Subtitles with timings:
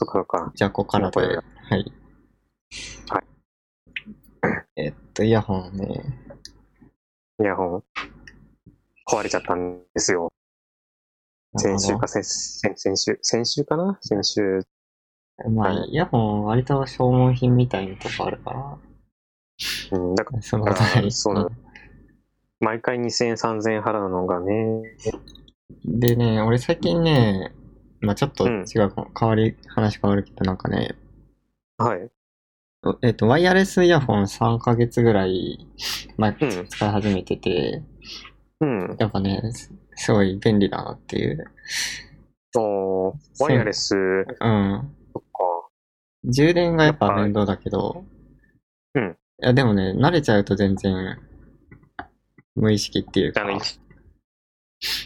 [0.00, 0.52] そっかそっか。
[0.54, 1.20] じゃあ、ここからで。
[1.20, 1.40] はい。
[1.68, 1.82] はい。
[4.76, 6.04] えっと、イヤホンね。
[7.40, 7.84] イヤホン、
[9.10, 10.28] 壊れちゃったんですよ。
[11.56, 13.98] 先週か先先先週、先週かな？
[14.00, 14.60] 先週。
[15.50, 18.78] まあ、イヤホン割と消耗品みたいなとこあるか
[19.90, 20.66] うん、だからその。
[21.10, 21.50] そうなの
[22.60, 24.82] 毎回2000円、3000円払うのがね、
[25.84, 27.52] でね、俺最近ね、
[28.00, 28.64] まあちょっとうん。
[28.64, 30.96] 違う、変わり、話変わるけど、なんかね、
[31.78, 32.10] はい。
[33.02, 35.66] えっと、ワイヤレスイヤホン3ヶ月ぐらい
[36.16, 36.68] 前からうん。
[36.68, 37.82] 使い始めてて、
[38.60, 38.96] うん。
[38.98, 41.44] やっぱね、すすごい便利だなっていう。
[42.56, 44.96] おーワイヤレス、うん。
[45.12, 45.26] とか、
[46.24, 48.04] 充電がやっぱ面倒だけど、
[48.94, 49.16] うん。
[49.42, 51.18] いや、でもね、慣れちゃうと全然、
[52.54, 53.44] 無意識っていうか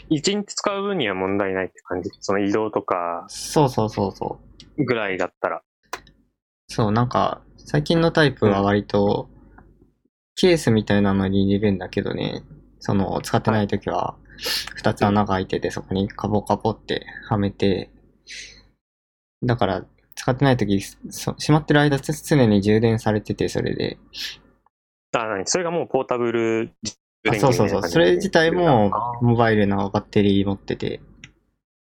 [0.08, 2.10] 一一日使う分には問題ないって感じ？
[2.20, 4.38] その移動とかそうそうそうそ
[4.78, 4.84] う。
[4.84, 5.62] ぐらいだったら。
[6.68, 9.28] そう、なんか、最近のタイプは割と、
[10.34, 12.42] ケースみたいなのに入れるんだけどね、
[12.80, 14.16] その、使ってない時は、
[14.74, 17.90] 二つ穴が開いてて、そこにカポカポってはめて、
[19.42, 19.84] だから、
[20.14, 23.98] 使ってない時、そ閉まってる間、つ常に充電されてて、それで。
[25.14, 26.96] あ、何それがもうポータブル充
[27.28, 27.82] あそうそうそう。
[27.82, 31.00] それ自体もあ、モバイルのバッテリー持ってて。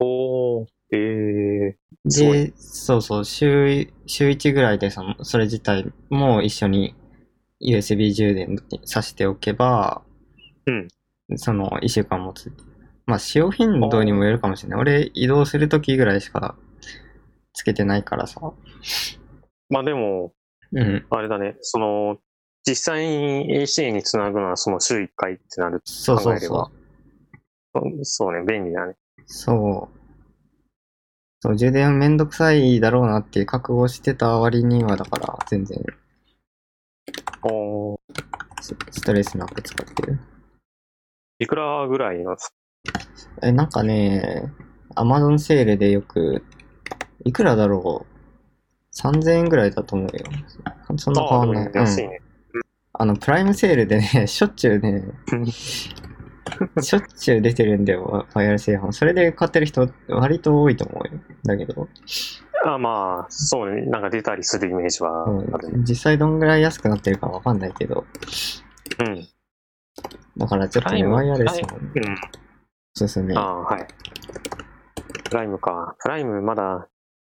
[0.00, 6.94] おー、えー、で、そうそう、週、週1ぐらいでその、それ自体も一緒に
[7.60, 10.02] USB 充電にさしておけば、
[10.66, 10.88] うん。
[11.36, 12.52] その、1週間持つ。
[13.06, 14.80] まあ、使用頻度にもよるかもしれない。
[14.80, 16.56] 俺、移動するときぐらいしか
[17.52, 18.40] つけてないからさ。
[19.68, 20.32] まあでも、
[20.72, 21.06] うん。
[21.10, 22.18] あれだね、その、
[22.68, 26.70] 実際に AC につなぐのはその週1回ってなるそうそう考えれば
[27.74, 27.98] そう。
[27.98, 28.94] と、そうね、便利だね。
[29.24, 29.98] そう。
[31.40, 35.78] そう、充電めんどくさいだろうなって覚悟してた割には、だから、全然
[37.42, 37.98] おー、
[38.60, 40.18] スストレスなく使ってる。
[41.38, 42.36] いくらぐらいの、
[43.42, 44.52] え、なんかね、
[44.94, 46.44] アマゾンセールでよく、
[47.24, 50.24] いくらだろう ?3000 円ぐらいだと思うよ。
[50.98, 51.70] そんな変わんない。
[51.72, 52.20] 安いね。
[53.00, 55.04] あの、プライムセールでね、 しょっちゅうね、
[56.82, 58.92] しょっちゅう出てるんだよ、ワワイヤレスイヤホン。
[58.92, 61.20] それで買ってる人、割と多いと思うよ。
[61.44, 61.88] だけど、
[62.66, 65.84] あまあ、そうね、なんか出たりするイメージはうんあるね。
[65.88, 68.04] 実際どんぐらい安くなってるかわかんないけど、
[68.98, 69.28] うん。
[70.36, 72.14] だからちょっとね、ワイヤレスもうん。
[72.14, 73.40] おすすめあ。
[73.40, 73.86] あ、はい。
[75.22, 75.94] プライムか。
[76.00, 76.88] プライムまだ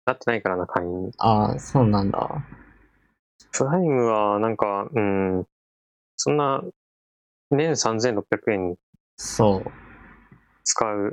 [0.05, 1.11] なってないからな、会員。
[1.19, 2.43] ああ、そうなんだ。
[3.51, 5.47] プライムは、なんか、うん、
[6.23, 6.61] そんな、
[7.49, 8.75] 年3600円
[9.17, 9.71] そう。
[10.63, 11.11] 使う、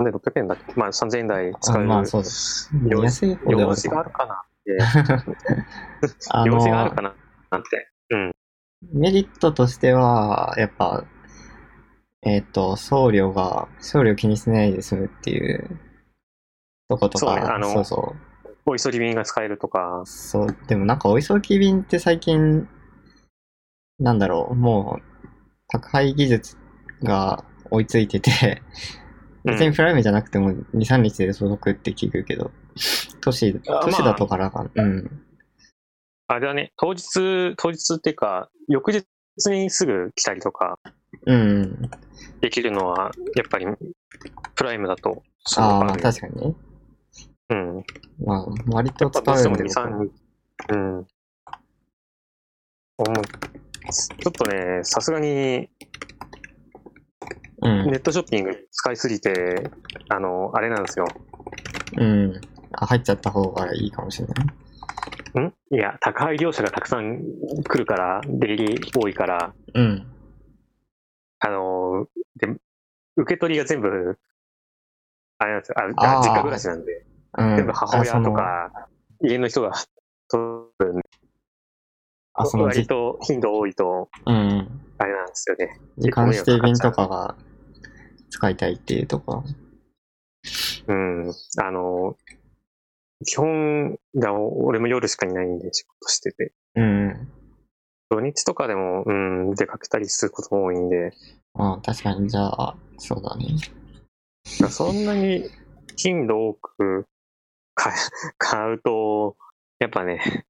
[0.00, 0.72] 3600円だっけ？
[0.76, 1.84] まあ3000円台使あう。
[1.84, 4.78] まあそうではあ用事があるかなって。
[6.32, 7.14] あ用事があるのか、な
[7.50, 7.90] なんて。
[8.08, 8.34] うん。
[8.94, 11.04] メリットとしては、やっぱ、
[12.22, 15.78] えっ、と、送料が、送料気にしないで済むっていう
[16.88, 18.50] とことか、そうねあのそうそう。
[18.64, 20.02] お急ぎ便が使えるとか。
[20.06, 22.66] そう、でもなんかお急ぎ便って最近、
[23.98, 25.28] なんだろう、もう、
[25.68, 26.56] 宅配技術
[27.02, 28.62] が追いついてて、
[29.44, 32.50] 別にプライムじゃなくても2、3日で届くって聞くけど、
[33.20, 35.22] 都市、あ都市だとからか、うん。
[36.28, 39.06] あれだね、当日、当日っていうか、翌日
[39.46, 40.78] にすぐ来たりとか
[41.24, 41.90] うん。
[42.40, 43.66] できるのは、やっぱり、
[44.54, 46.54] プライムだと、すごくああ、確かにね。
[47.50, 47.84] うん。
[48.24, 50.12] まあ、割と使うしてもうんで2、3日。
[50.70, 51.06] うん。
[52.98, 53.55] 思う
[53.90, 55.68] ちょっとね、さすがに
[57.62, 57.90] うん。
[57.90, 59.70] ネットショッピング使いすぎて、
[60.08, 61.06] あの、あれなんですよ。
[61.96, 62.40] うん。
[62.72, 64.46] あ、入っちゃった方がいいかもしれない。
[65.46, 65.52] ん？
[65.74, 67.22] いや、宅配業者がたくさん
[67.64, 70.06] 来るから、出入り多いから、うん。
[71.38, 72.48] あの、で、
[73.16, 74.18] 受け取りが全部、
[75.38, 75.76] あれなんですよ。
[75.78, 77.06] あ実家暮らしなんで、
[77.38, 77.56] うん。
[77.56, 78.88] 全部母親とか、
[79.22, 79.72] 家の人が
[80.28, 80.42] 取
[80.80, 81.02] るんで、
[82.36, 84.80] あ、その割じ、と頻度多いと、うん。
[84.98, 85.80] あれなんですよね。
[85.98, 87.36] 時間指定便とかが
[88.30, 89.42] 使いたいっていうとこ。
[90.86, 91.32] うん。
[91.58, 92.16] あの、
[93.26, 97.28] 基本が俺も夜しかいないんで仕事してて、うん。
[98.10, 101.12] 土日とかでも、うん、出かけたりすることも多いんで、
[101.54, 103.56] ああ確かに、じゃあ、そうだね。
[104.44, 105.50] そんなに
[105.96, 107.06] 頻度多く
[108.38, 109.36] 買うと、
[109.78, 110.46] やっぱね、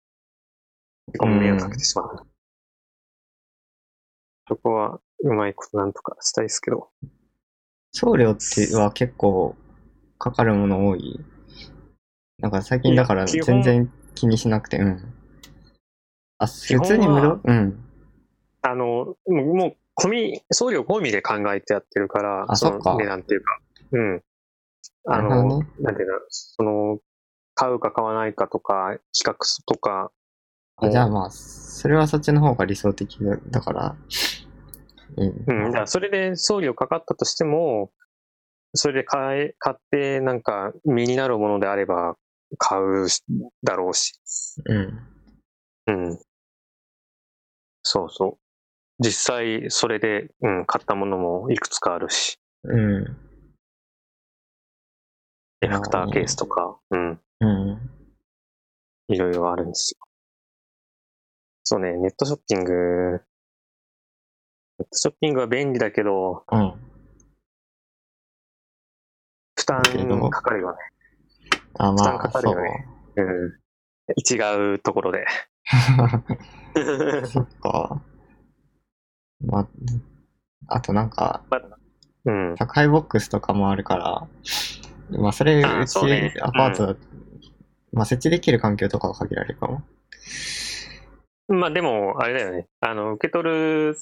[1.06, 2.26] 結構迷惑かけてしまう。
[4.49, 6.91] そこはうまいことなんとかしたいですけど。
[7.93, 9.56] 送料っては結構
[10.19, 11.20] かかるもの多い？
[12.38, 15.14] なんか最近だから全然気にしなくて、うん。
[16.38, 17.41] あ、普通に無料？
[17.43, 17.85] うん。
[18.62, 23.59] あの、もう、込み、送料込みで考えてやってるから、そあそっかの値段っていうか、
[23.93, 24.23] うん。
[25.06, 26.99] あの、ねなんていうの、その、
[27.55, 29.35] 買うか買わないかとか、比較
[29.67, 30.11] とか、
[30.78, 33.96] あじゃあまあ、それはそっちの方が理想的だだから、
[35.17, 35.64] うん。
[35.64, 37.90] うん、じゃあそれで送料かかったとしても、
[38.75, 42.17] それで買え、買って、なんか、身になるものであれば、
[42.58, 43.23] 買うし
[43.62, 44.20] だろうし。
[44.67, 44.99] うん。
[45.87, 46.19] うん。
[47.82, 49.02] そうそう。
[49.02, 52.38] 実際、それで、うん、買ったものもいくつかあるし。
[52.64, 53.17] うん。
[55.62, 57.90] エフェクターケースとか、うん、うん。
[59.08, 60.06] いろいろあるんですよ。
[61.68, 63.18] そうね、ネットショッピング、ネ
[64.84, 66.74] ットショッピングは便利だけど、うん。
[69.58, 69.82] 負担
[70.30, 70.78] かかるよね。
[71.76, 72.60] あ、負担まあ、そうかかるよ。
[72.60, 72.86] ね
[73.16, 73.52] うん。
[74.14, 75.26] 違うところで。
[77.26, 78.00] そっか。
[79.44, 79.68] まあ、
[80.68, 81.42] あとなんか、
[82.26, 82.54] うん。
[82.54, 84.28] 宅配ボックスとかもあるから、
[85.18, 85.98] まあそれ、あうち、
[86.40, 86.96] アパートだ、
[87.92, 89.82] まあ設置できる環境とかは限られるかも。
[91.48, 92.66] まあでも、あれだよね。
[92.81, 93.96] あの、受け取る、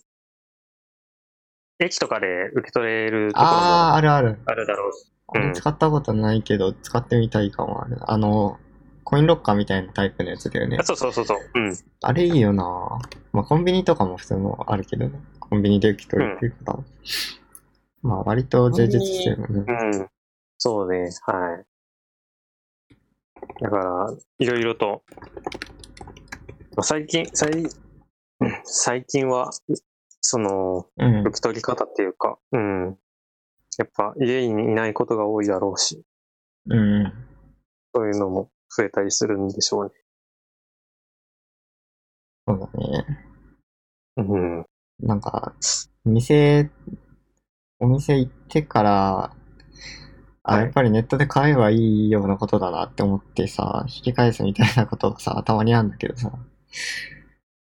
[1.78, 4.38] 駅とかで受け取れるところもああ、あるある。
[4.46, 5.10] あるだろうし。
[5.34, 7.98] うん使ったことないけど、使ってみたいかもある。
[8.02, 8.58] あの、
[9.04, 10.84] コインロッカーみたいなタイプのやつだよねあ。
[10.84, 11.38] そうそうそうそう。
[11.54, 11.76] うん。
[12.02, 12.64] あれいいよな
[13.32, 15.18] まあコンビニとかも普通のあるけどね。
[15.40, 16.84] コンビニで受け取るっていうことは。
[18.02, 19.64] まあ割と充実してるもんね。
[19.66, 20.08] うん。
[20.58, 21.10] そうね。
[21.22, 21.64] はい。
[23.60, 25.22] だから、いろいろと、ま
[25.56, 25.73] あ
[26.82, 27.50] 最近、最、
[28.64, 29.50] 最近は、
[30.20, 31.30] その、うん受。
[31.30, 32.98] け取り方っていうか、うん。
[33.78, 36.02] やっぱ家にいないことが多いだろうし、
[36.68, 37.12] うん。
[37.94, 39.90] そういうのも増えたりするんでしょうね。
[42.46, 43.04] そうだね。
[44.16, 44.66] うん。
[45.00, 45.54] なんか、
[46.04, 46.70] 店、
[47.80, 49.36] お店行ってから、
[50.42, 56.32] あ、はいやっぱりネットで買えばいいようなことだなって思ってさ、引き返すみたいなことがさ、たまにあるんだけどさ。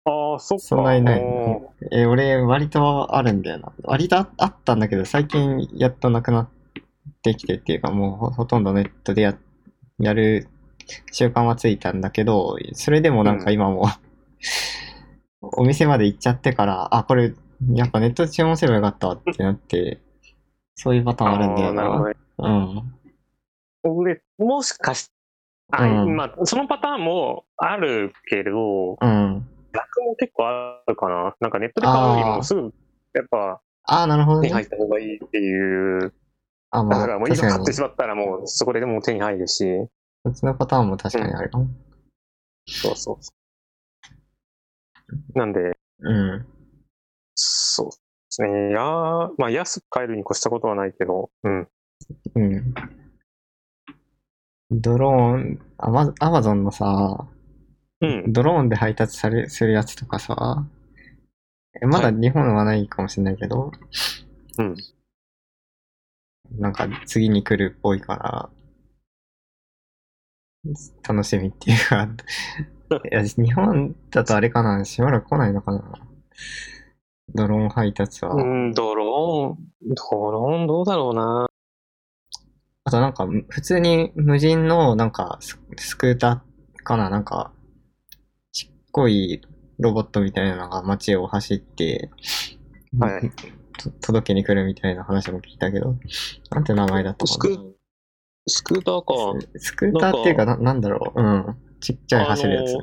[0.06, 0.66] ああ、そっか。
[0.66, 3.74] そんなにないおーえ、俺、割とあるんだよな。
[3.84, 6.50] 割とああったんだけど、最近やっとなくなっ
[7.24, 9.36] てきてっていうか、もうほほとんどネットでや、
[10.00, 10.48] やる
[11.12, 13.88] 習慣はついたんだけど、それでもなんか今も、
[15.42, 17.34] お店まで行っちゃってから、あ、これ、
[17.74, 20.00] やっぱネットで注文すればよかったわってなって、
[20.76, 21.84] そういうパターンあるんだよな。
[21.84, 22.14] な。
[22.38, 22.94] うん。
[23.84, 25.10] 俺、もしかし、
[25.72, 29.48] あ、うんまあ、そのパターンもあるけど、うん。
[29.74, 31.36] 逆も結構あるかな。
[31.40, 32.74] なんかネットで買うよりもすぐ、
[33.14, 34.48] やっぱああ、なるほどね。
[34.50, 36.14] 手に入った方がいいっていう。
[36.72, 37.74] あ、まあ、だからもう今買って。
[37.74, 39.66] しまったらもうそこででもう手に入るし。
[40.24, 41.68] そっちのパターンも確かにあるかも。
[42.68, 43.32] そうそうそ
[45.36, 45.38] う。
[45.38, 46.46] なんで、うん。
[47.36, 47.92] そうで
[48.30, 48.72] すね。
[48.72, 51.68] やーまあ安く買えるに越したことはないけど、うん。
[52.36, 52.74] うん。
[54.72, 57.28] ドローン、アマアマゾンのさ、
[58.02, 58.34] うん。
[58.34, 60.66] ドローンで配達され、するやつとかさ、
[61.82, 63.72] えまだ日本はないかもしれないけど、
[64.58, 64.76] うん。
[66.52, 68.50] なんか次に来るっぽいから、
[71.08, 72.10] 楽しみっていうか、
[73.12, 75.84] いや、日本だとあれかな、しばらく来ないのかな。
[77.34, 78.34] ドローン配達は。
[78.34, 81.48] うん、ドローン、ドローンどうだろうな。
[82.86, 87.52] あとなんか、普通に無人のなんかス、スクーターかななんか、
[88.52, 89.42] ちっこい
[89.80, 92.10] ロボットみたいなのが街を走って、
[93.00, 93.32] はい
[93.78, 95.96] と届けに来るみたいな話も聞いたけど、
[96.52, 97.76] なんて名前だったスかなク、
[98.48, 99.48] スクーターか。
[99.58, 101.56] スクーターっていうかな、なんだろううん。
[101.82, 102.78] ちっちゃい走るやつ。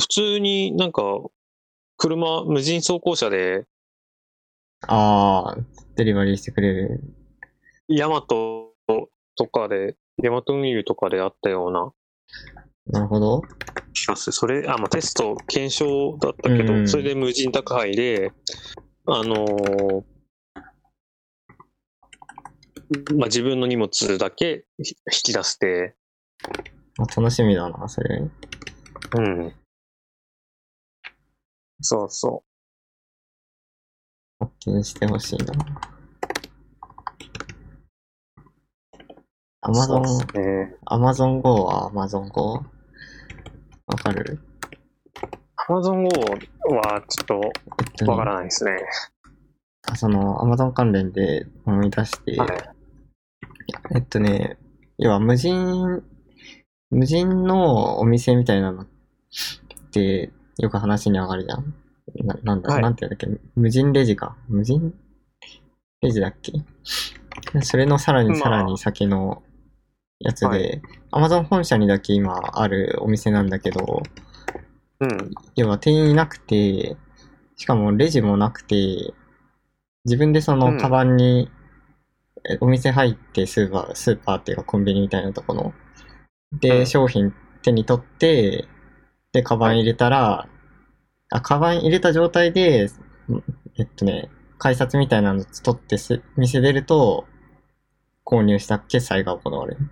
[0.00, 1.02] 普通になんか、
[1.96, 3.64] 車、無人走行車で、
[4.86, 5.58] ああ、
[5.96, 7.00] デリバリーしてくれる。
[7.88, 8.63] ヤマト
[9.36, 11.92] とかで、ヤマト運輸とかであったような
[12.86, 13.42] なるほど。
[13.92, 14.32] 気がする。
[14.32, 18.32] それ、あ、まあ、テスト、検証だったけど、うんそれで無人宅配で、
[19.06, 20.04] あのー
[23.16, 25.96] まあ、自分の荷物だけひ引き出して、
[26.98, 28.18] あ楽しみだな、それ。
[28.18, 29.52] うん。
[31.80, 32.44] そうそ
[34.38, 35.93] 発見してほしいな。
[39.66, 39.72] アう。
[39.72, 40.04] マゾン。
[40.84, 42.62] アマゾン GO はアマゾン GO?
[43.86, 44.38] わかる
[45.68, 47.42] ？Amazon Go はちょっ
[47.80, 48.72] えっとわからないですね。
[49.86, 52.50] あその、アマゾン関連で思い出して、はい。
[53.94, 54.58] えっとね、
[54.98, 56.02] 要は無人
[56.90, 58.86] 無人のお店みたいなのっ
[59.92, 61.74] てよく話に上がるじゃん。
[62.26, 63.26] ななんだ、はいなんていうんだっけ？
[63.56, 64.36] 無人レジか。
[64.48, 64.92] 無人
[66.02, 66.52] レジだっけ？
[67.62, 69.42] それのさらにまあさらに先の
[70.24, 70.80] やつはで、
[71.12, 74.02] Amazon 本社にだけ今あるお店なんだけど、
[75.00, 75.30] うん。
[75.54, 76.96] 要は店員いなくて、
[77.56, 79.12] しかもレジもなくて、
[80.06, 81.50] 自分でそのうんカバンに、
[82.48, 85.72] えお店入ってスーパー、スーパーっていうかコンビニみたいなところ
[86.52, 88.66] で、うん商品手に取って、
[89.32, 90.48] で、カバン入れたら、
[91.30, 92.90] あ、カバン入れた状態で、ん
[93.78, 97.26] えっとね、改札みたいなの取ってせ店出ると、
[98.24, 99.90] 購入した決済が行われる。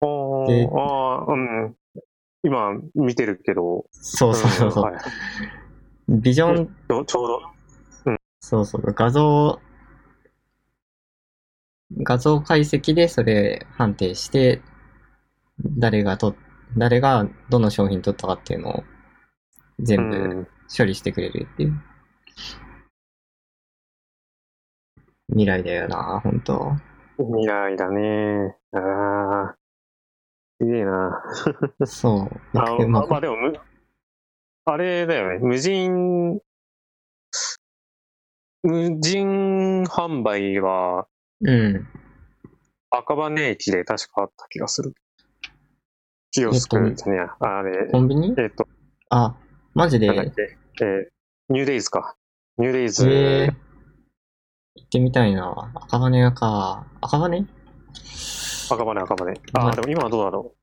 [0.00, 1.76] あーうん。
[2.42, 3.86] 今見てるけど。
[3.92, 4.84] そうそうそうそう。
[4.84, 5.02] んはい
[6.08, 7.40] ビジョンちょちょうど。
[8.40, 9.60] そうそう、画像、
[11.98, 14.60] 画像解析でそれ判定して、
[15.78, 16.34] 誰がと、
[16.76, 18.84] 誰がどの商品取ったかっていうのを
[19.78, 20.48] う全部ん。
[20.76, 21.80] 処理してくれるっていう。
[25.28, 26.72] 未来だよな、本当
[27.18, 28.56] 未来だね。
[28.72, 29.59] ああ。
[30.60, 31.22] すげえな。
[31.86, 32.58] そう。
[32.58, 33.58] あまあまあでもむ、
[34.66, 35.38] あれだよね。
[35.38, 36.40] 無人、
[38.62, 41.06] 無人販売は
[41.40, 41.88] うん。
[42.90, 44.92] 赤羽駅で確かあった気がする。
[46.32, 47.36] キオスクじゃねえや。
[47.40, 48.34] あれ、コンビニ？
[48.36, 48.68] えっと、
[49.08, 49.36] あ、
[49.72, 50.06] マジで？
[50.06, 51.08] えー
[51.48, 52.16] ニューデイズか。
[52.58, 53.08] ニューデイズ。
[53.10, 53.54] えー、
[54.76, 55.72] 行ってみたいな。
[55.74, 56.86] 赤羽屋か。
[57.00, 57.46] 赤羽？
[58.70, 59.34] 赤羽赤羽。
[59.54, 60.60] ああ、でも今はどうだろう。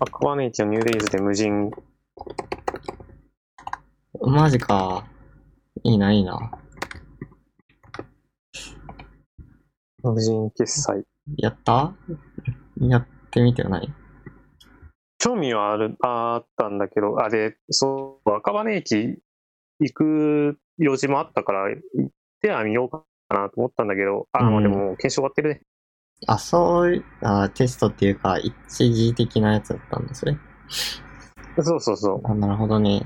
[0.00, 1.70] 赤羽駅のニューデイズで無人。
[4.20, 5.06] マジか。
[5.82, 6.38] いいな、いいな。
[10.02, 11.04] 無人決済。
[11.36, 11.94] やった？
[12.80, 13.92] やってみてはない？
[15.18, 19.18] 興味はある、あったんだけど、あ、で、そう、赤羽駅
[19.80, 25.62] 行く用事もあったから、行ってはみようかなと思ったんだけど、あ、うんでも検証終わってるね。
[26.26, 28.52] あ、そうい、あ、テストっていうか、一
[28.92, 30.36] 時的なやつだったんだ、それ。
[31.62, 32.20] そうそうそう。
[32.24, 33.02] あ、なるほどね。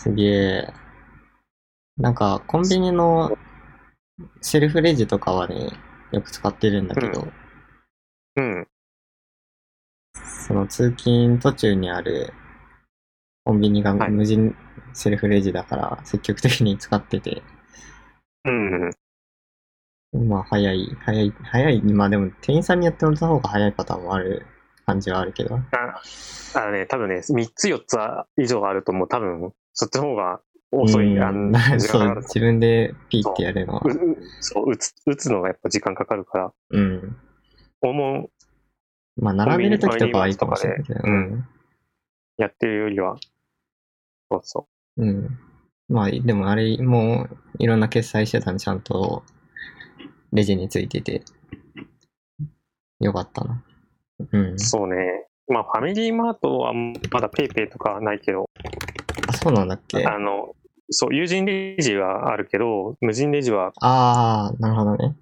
[0.00, 0.72] すげえ。
[1.96, 3.36] なんか、コンビニの
[4.40, 5.70] セルフレジとかはね、
[6.12, 7.28] よく使ってるんだけど、
[8.36, 8.68] うん。
[10.14, 12.32] その通勤途中にある
[13.44, 14.54] コンビニがはい無人
[14.92, 17.42] セルフレジだから、積極的に使ってて、
[18.44, 18.90] うん。
[20.12, 24.46] まあ、早い、早い、早い、まあでも、店員さんにやってもらった方が早いパターンもある
[24.86, 25.56] 感じはあるけど。
[25.56, 25.60] あ、
[26.54, 27.96] あのね、多分ね、3つ4つ
[28.38, 30.40] 以上あるともう多分、そっちの方が
[30.72, 31.14] 遅い。
[31.14, 33.90] うんあの時そう自分でピーってやるのはう。
[33.90, 37.16] うそう、打つ、打つのがやっぱ時間かかるから、うん。
[37.80, 38.30] 思う、
[39.20, 41.00] まあ、並べるときとかはいいかもしれないけど。
[41.00, 41.42] コンビニ
[42.38, 43.16] やってるよりは、
[44.30, 45.08] そうそうん。
[45.08, 45.38] うん。
[45.88, 49.22] まあ、でもあれ、もう、いろんな決済手段ちゃんと、
[50.32, 51.22] レジについてて、
[53.00, 53.64] よかったな。
[54.32, 54.58] うんう。。
[54.58, 55.26] そうね。
[55.48, 58.50] まあ、ファミリーマートはまだペイペイとかはないけど、
[59.28, 60.06] あ、そうなんだっけ？
[60.06, 60.54] あの、
[60.90, 65.16] そう、有人レジはあるけど、無人レジはああ、なるほどね。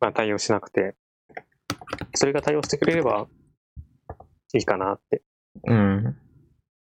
[0.00, 0.96] まあ対応しなくて、
[2.14, 3.28] それが対応してくれれば
[4.54, 5.22] いいかなって。
[5.66, 6.16] うん。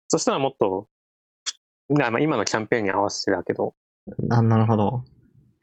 [0.07, 0.87] そしたらもっと、
[1.89, 3.73] なまあ、今のキャンペーンに合わせてだけど、
[4.29, 5.03] あ、なるほど。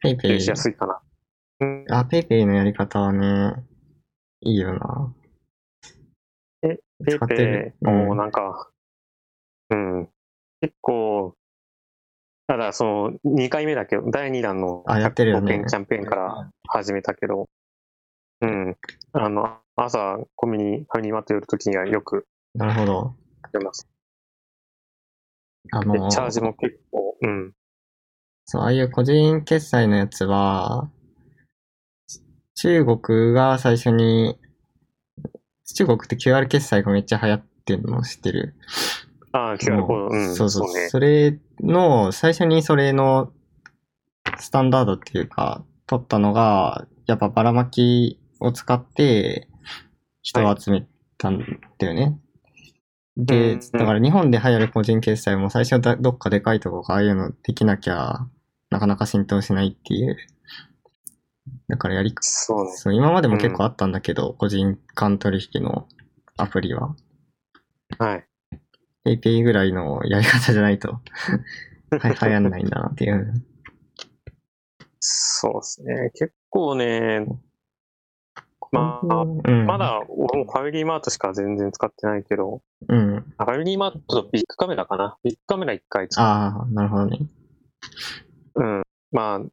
[0.01, 0.41] ペイペイ。
[0.41, 1.01] しやすいかな。
[1.63, 3.55] うん、あ、ペイペイのやり方はね、
[4.41, 5.15] いいよな。
[6.61, 6.81] ペ
[7.15, 7.75] イペる。
[7.81, 8.69] イもなんか、
[9.71, 10.09] うん、
[10.61, 11.37] 結構、
[12.49, 15.55] ただその2回目だけど、第2弾のあやってるよね。
[15.55, 17.49] 100キャンペーンから始めたけど、
[18.41, 18.77] うん、
[19.13, 22.27] あの、朝コンビニ、ファミリーマート寄るときにはよく
[22.57, 23.15] なるほど。
[23.53, 23.89] やります。
[25.71, 27.53] あの、でチャージも結構、うん、
[28.47, 30.91] そう、ああいう個人決済のやつは、
[32.55, 34.39] 中国が最初に、
[35.75, 38.55] 中国って QR 決済がめっちゃ流行ってるの知ってる？
[39.33, 40.89] ああ、QR コード、うん、そうそうね。
[40.89, 43.33] それの、最初にそれの
[44.39, 49.49] スタンダードっていうか、取ったのが、やっぱばらまきを使って
[50.23, 50.87] 人を集め
[51.19, 51.39] たん
[51.79, 52.19] だよね。
[53.17, 58.27] で、うんだから日本で流行る個人決済も最初だどっかでかいとこがああいうのできなきゃ
[58.71, 60.17] なかなか浸透しないっていう。
[61.69, 62.73] だからやり、そうね。
[62.73, 65.89] そう、今までも結構あったんだけど、個人間取引の
[66.37, 66.95] アプリは。
[67.99, 68.27] はい。
[69.05, 71.01] PayPay ぐらいのやり方じゃないと、
[71.91, 73.35] はい、流行んないんだなっていう。
[75.01, 76.11] そうですね。
[76.15, 77.27] 結構ね、
[78.73, 79.67] まあ、うん。
[79.67, 83.35] まだ、俺もファミリーマートしか全然使ってないけど、うん。
[83.37, 85.19] あファミリーマートとビッグカメラかな。
[85.23, 87.19] ビッグカメラ一回使っああ、なるほどね。
[88.55, 88.83] うん。
[89.11, 89.47] まあ、な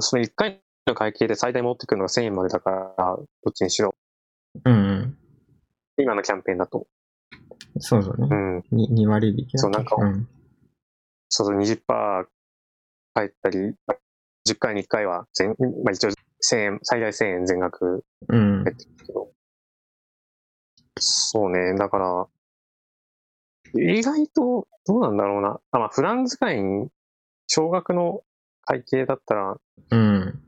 [0.00, 3.94] その一回の会計で最大持ってくるのが1000円までだから、どっちにしろ。
[4.64, 5.16] うん。
[5.98, 6.86] 今のキャンペーンだと。
[7.78, 8.74] そうだねう。
[8.74, 8.76] ん。
[8.76, 10.28] に2割引きそうなんかうん。
[11.28, 12.26] そうそう、20%
[13.14, 13.74] 返ったり、
[14.46, 16.14] 10回に1回は全、まあ一応1000
[16.58, 18.64] 円、最大1000円全額うん。
[18.64, 19.30] 返ってくるけど。
[20.98, 22.26] そうね、だから、
[23.74, 25.60] 意外と、どうなんだろうな。
[25.72, 26.88] あ、まあ、普段使いに、
[27.48, 28.22] 少額の
[28.66, 29.56] 会計だったら、
[29.90, 30.42] うん。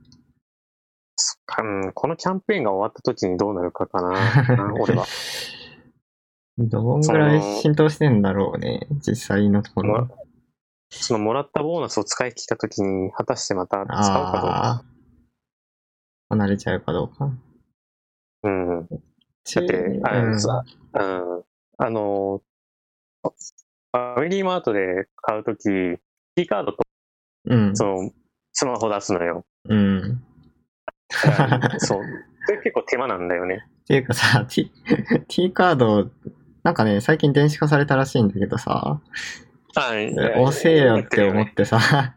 [1.94, 5.06] このキャンペーンが終わった時にどうなるかかな、う ん俺は。
[6.58, 10.08] どんぐらい浸透してんだろうね、実際のところ。
[10.90, 14.84] そのもらったボーナスを使い切った時に、果たしてまた使うかどうか。
[16.30, 17.30] 離れちゃうかどうか。
[18.42, 18.86] うん。
[18.88, 18.96] だ
[19.54, 21.44] だって、あのさ、うん。
[21.78, 22.42] あの、
[23.22, 26.82] ファミリーマートで買うとき、キーカードと、
[27.48, 27.76] うん。
[27.76, 28.10] その、
[28.52, 29.44] スマホ出すのよ。
[29.68, 30.22] うん。
[31.78, 32.02] そう。
[32.46, 33.64] それ結構手間なんだよね。
[33.66, 34.70] っていうかさ、T,
[35.28, 36.10] T カード、
[36.62, 39.00] なんかね、最近電子化されたらしいんだけどさ、
[39.74, 40.12] はい。
[40.14, 42.14] 押せよって思っってさ、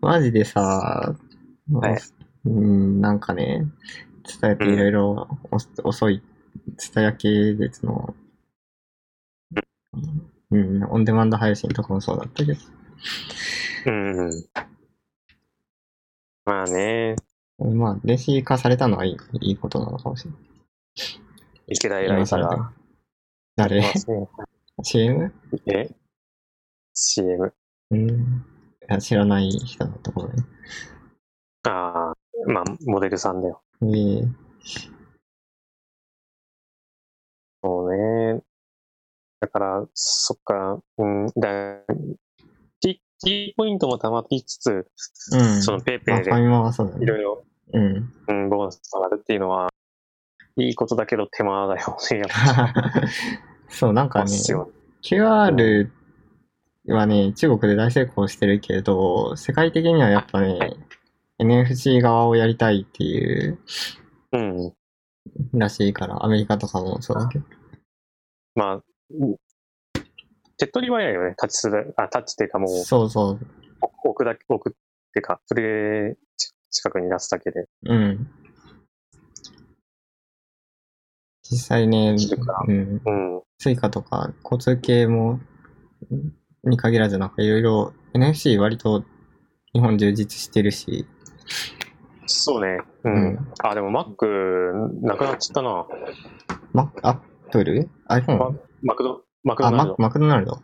[0.00, 1.16] マジでさ、
[1.72, 1.98] はい
[2.44, 3.66] うん、なんかね、
[4.40, 5.38] 伝えていろいろ
[5.84, 6.22] お遅い、
[6.94, 8.14] 伝え系列の、
[10.50, 12.60] うん、オンデマンド配信とかもそうだったけど、
[13.86, 14.44] うん。
[16.44, 17.16] まあね、
[17.58, 20.40] まあ、電子化されたのはいいいいことなのかもしれない。
[21.68, 22.72] 池田偉いから。
[23.56, 23.80] 誰？
[23.80, 24.28] まあそう
[24.84, 25.32] ?CM?
[25.66, 25.90] え
[26.94, 27.54] ?CM。
[27.90, 28.44] うん。
[29.00, 30.44] 知らない人のところね。
[31.64, 32.14] ああ、
[32.46, 33.62] まあ、モデルさんだよ。
[33.82, 34.28] ええ
[37.62, 37.96] そう
[38.34, 38.42] ね。
[39.40, 41.84] だから、そっか、うん、だ
[43.24, 44.86] T, T ポイントも溜まりつつ、
[45.32, 45.62] うん。
[45.62, 46.30] そのペイペまあ、イで。
[46.30, 48.12] いろいろ、うん。
[48.28, 49.68] うん、ボーナス上がるっていうのは、
[50.56, 52.74] いいことだけど手間だよね、やっぱ
[53.68, 54.30] そう、なんかね。
[55.02, 55.90] QR
[56.88, 60.76] はね、中国で大成功してるけど、世界的にはやっぱね、はい
[61.42, 63.58] NFC 側をやりたいっていう
[64.32, 64.72] うん。
[65.54, 67.44] らしいから、アメリカとかもそうだけど。
[68.54, 68.74] まあ、
[69.10, 69.36] うん
[70.62, 73.40] 手っ取り早いよね、タッチする、あ、タッチっていうかもう、そうそう。
[74.04, 74.76] 置くだけ、置くっ
[75.12, 77.66] ていうか、それ、ち近くに出すだけで。
[77.86, 78.30] うん。
[81.42, 82.14] 実際ね
[82.68, 83.42] うん、うん。
[83.58, 85.40] スイカとか交通系も、
[86.62, 89.02] に限らずなんかいろいろ NFC 割と
[89.74, 91.06] 日本充実してるし、
[92.26, 92.78] そうね。
[93.02, 93.10] う。
[93.10, 95.86] うんあ、でも Mac、なくなっちゃったな。
[96.72, 97.18] マアッ
[97.50, 98.38] プル ?iPhone?
[98.38, 98.50] マ
[98.82, 99.96] マクド、マクあ、ドナルド。
[99.98, 100.62] ママクドナルド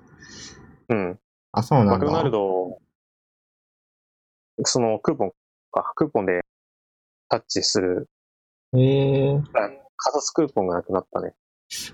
[0.89, 1.19] うん。
[1.53, 1.93] あ、そうなんだ。
[1.93, 2.79] マクドナルド、
[4.65, 5.33] そのクーポン
[5.73, 6.43] か、クーポンで
[7.29, 8.09] タッチする、
[8.75, 11.35] えー、かざすクーポンがなくなったね。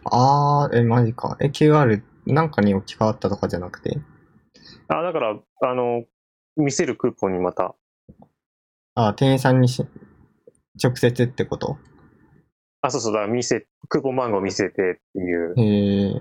[0.04, 1.36] あー、え、マジか。
[1.40, 3.98] え、QR なんかに置き換わったとかじゃなくて？
[4.88, 5.30] あ、だから、
[5.62, 6.04] あの、
[6.56, 7.74] 見せるクーポンにまた、
[8.94, 9.84] あ、店員さんにし、
[10.82, 11.78] 直接ってこと？
[12.82, 16.14] あ、そうそうだ、見せ、クーポン番号見せてっていう、へえ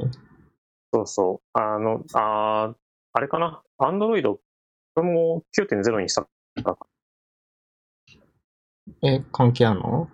[0.94, 1.60] そうそう。
[1.60, 2.76] あの、あー
[3.14, 6.24] あれかな、アンドロイド、これも9.0にした
[6.64, 6.78] か。
[9.02, 10.08] え、関係あんの？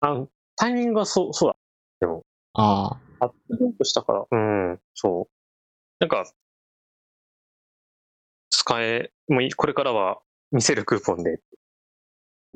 [0.00, 1.52] あのタイミングがそう、そう
[2.00, 2.08] だ。
[2.54, 4.36] ああ、アップデートしたから、う
[4.74, 5.28] ん、そう。
[5.98, 6.32] なんか、
[8.50, 10.20] 使え、もういこれからは
[10.52, 11.40] 見せるクーポンで、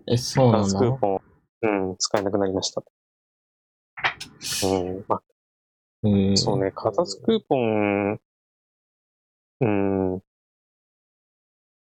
[0.07, 0.79] え、そうなんだ。
[0.79, 1.21] クーポン、
[1.63, 2.83] うん、使えなくなりました。
[4.67, 4.67] う
[5.01, 5.23] ん、まあ、
[6.03, 8.21] えー、そうね、かざすクーポン、
[9.61, 10.21] うん、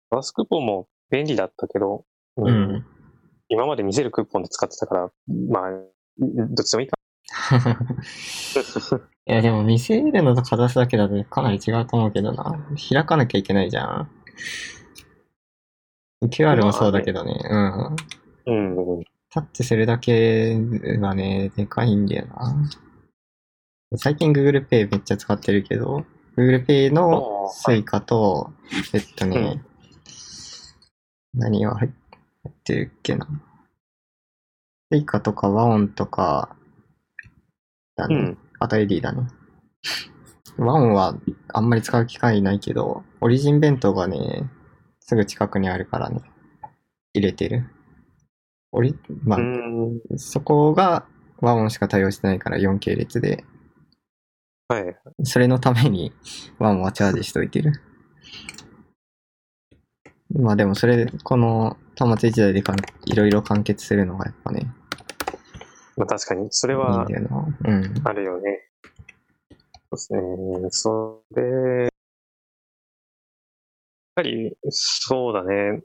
[0.10, 2.06] かざすクーポンも便利だったけど、
[2.38, 2.86] ううん。
[3.50, 5.12] 今まで見せるクーポンで使ってたから、
[5.50, 5.72] まあ、
[6.18, 6.98] どっちでもいいか。
[9.28, 12.66] いや、でも見せるのとかざすだけだとかなり違うと思うけどな。
[12.90, 14.10] 開かなきゃいけないじゃん。
[16.24, 17.40] QR もそうだけどね。
[17.50, 17.96] うん。
[18.46, 20.58] うん、タッチするだけ
[21.00, 22.70] がね、でかいんだよな。
[23.98, 26.06] 最近 Google Pay めっちゃ使ってるけど、
[26.38, 28.54] Google Pay の Suica と、
[28.94, 29.62] えっとね、
[31.34, 31.92] 何が入っ
[32.64, 33.28] てるっけな。
[34.94, 36.56] Suica とか WAON とか、
[37.98, 38.16] だね。
[38.16, 39.28] うん、あと AD だね。
[40.58, 41.18] ワンは
[41.50, 44.50] あんまり使う機会ないけど、オリジン弁当がね、
[45.02, 46.22] すぐ近くにあるからね、
[47.14, 47.70] 入れてる。
[48.72, 50.00] オリ、まうあ、ん。
[50.18, 51.06] そこが
[51.42, 53.44] 和音しか対応してないから4系列で、
[54.72, 54.96] はい。
[55.26, 56.14] それのために
[56.58, 57.74] ワンはチャージしといてる。
[60.34, 64.66] まあでもそれ、この端末1台でかんいろいろ完結するのがやっぱね、
[65.98, 67.46] まあ確かに、それはだよな。
[67.66, 68.02] うん。
[68.06, 68.70] あるよね。
[69.94, 70.20] そうですね。
[70.70, 71.44] それ、
[71.82, 71.90] やっ
[74.16, 75.82] ぱり、そうだね。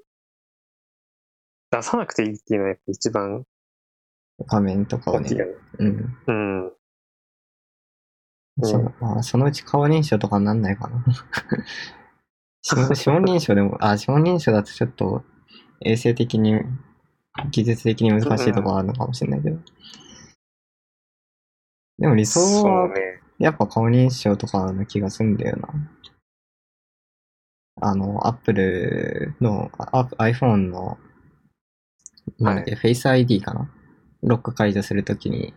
[1.73, 3.45] 出さなくていいっていうのはやっぱ一番
[4.47, 5.29] 画面とかをね。
[5.81, 6.17] うん。
[6.29, 6.76] うん。
[8.63, 11.05] そのまあ、そのうち顔認証とかになんないかな。
[12.65, 15.25] 指紋認証でも、あ、指紋認証だとちょっと
[15.81, 16.63] 衛生的に、
[17.51, 19.59] 技術的に難しいところあるのかもしれないけど。
[21.99, 23.21] でも理想はね。
[23.39, 25.69] やっぱ顔認証とかの気がするんだよな。
[27.83, 30.99] あの、Apple の、あ iPhone の、
[32.39, 33.71] なんだっけ、Face ID かな？
[34.23, 35.53] ロック解除するときに、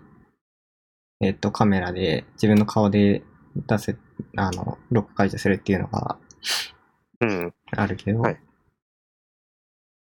[1.21, 3.23] えっと、カメラで自分の顔で
[3.55, 3.97] 出せ、
[4.37, 6.17] あの、ロック解除するっていうのが
[7.21, 7.53] うん。
[7.71, 8.39] あるけど、はい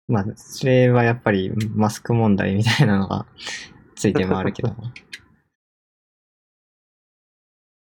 [0.07, 3.25] まあ、それはやっぱりマスク問題みたいなのが
[3.95, 4.75] ついてもあるけど、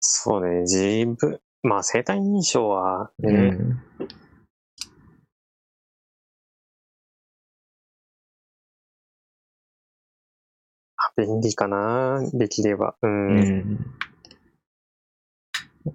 [0.00, 0.62] そうね。
[0.62, 3.82] 自分、まあ生体認証はうね、ん。
[11.16, 12.20] 便利かな。
[12.32, 12.96] できれば。
[13.02, 13.06] う。
[13.06, 13.94] うんん。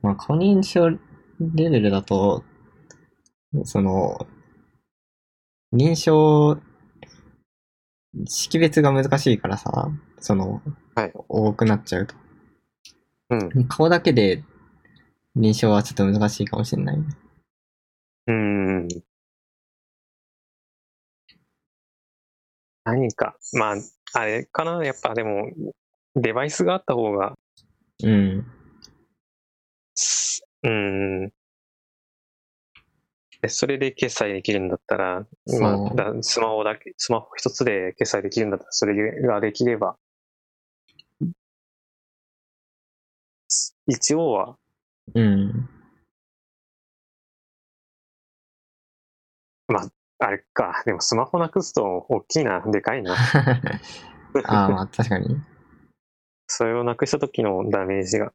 [0.02, 2.44] まあ、顔認証レベルだと、
[3.64, 4.28] その、
[5.74, 6.60] 認証、
[8.26, 10.62] 識別が難しいからさ、その、
[10.96, 12.16] はい多くなっちゃうと。
[13.30, 13.68] うん。
[13.68, 14.44] 顔だけで
[15.38, 16.98] 認証はちょっと難しいかもしれない。
[18.28, 18.88] うん。
[22.84, 23.76] 何か、まあ、
[24.14, 24.84] あれかな？
[24.84, 25.52] やっぱでも、
[26.16, 27.34] デバイスがあった方が、
[28.04, 28.46] うん。
[29.96, 31.34] すうん。
[33.42, 39.98] でそれで決済できるんだったら、まそうあ、だスマホだけ、スマホ一つで決済できるんだったら、それができれば、
[43.88, 44.58] 一応は、
[45.14, 45.70] うん。
[49.70, 49.90] あ
[50.30, 53.16] れか、でもスマホなくすと大きいな、でかいな。
[54.46, 55.38] ああ、まあ確かに。
[56.48, 58.34] それをなくした時のダメージが。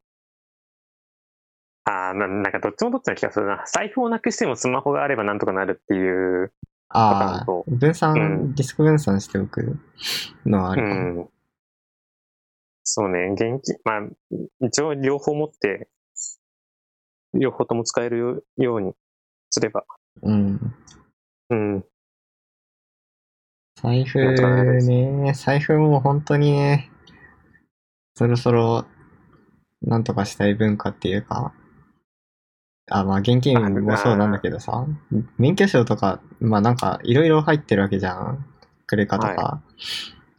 [1.85, 3.63] ああ、ななんかどっちもどっちな気がするな。
[3.67, 6.51] 財布をなくしてもスマホがあればなんとかなるっていう。
[6.89, 9.77] ああそ、分散、うんディスク分散しておく
[10.45, 11.21] のはあうるかも。
[11.21, 11.29] ん。
[12.83, 15.89] そうね、現金、まあ、一応両方持って、
[17.33, 18.93] 両方とも使えるように
[19.49, 19.85] すれば。
[20.21, 20.73] うん。
[21.49, 21.85] うん。
[23.81, 26.89] 財布ね、財布も本当にね、
[28.15, 28.85] そろそろ、
[29.83, 31.53] なんとかしたい文化っていうか、
[32.89, 34.87] あ、まあ現金もそうなんだけどさ、
[35.37, 38.45] 免許証とか、まあなんかいろいろ入ってるわけじゃん。
[38.87, 39.61] クレカとか。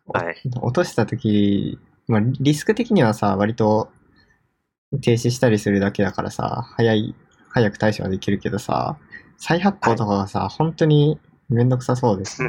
[0.07, 0.37] はい。
[0.61, 3.91] 落としたとき、まあリスク的にはさ、割と
[5.03, 7.15] 停止したりするだけだからさ、早い、
[7.51, 8.99] 早く対処はできるけどさ、
[9.39, 12.43] 再発行とかがさ、本当にめんどくさそうです。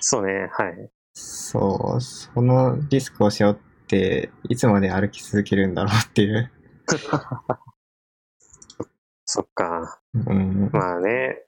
[0.00, 0.90] そうね、はい。
[1.12, 6.50] そう、そのリスクを背負って、いつまで歩き続けるんだろうっていう。
[9.24, 10.00] そっか。
[10.14, 11.42] うん、まあね。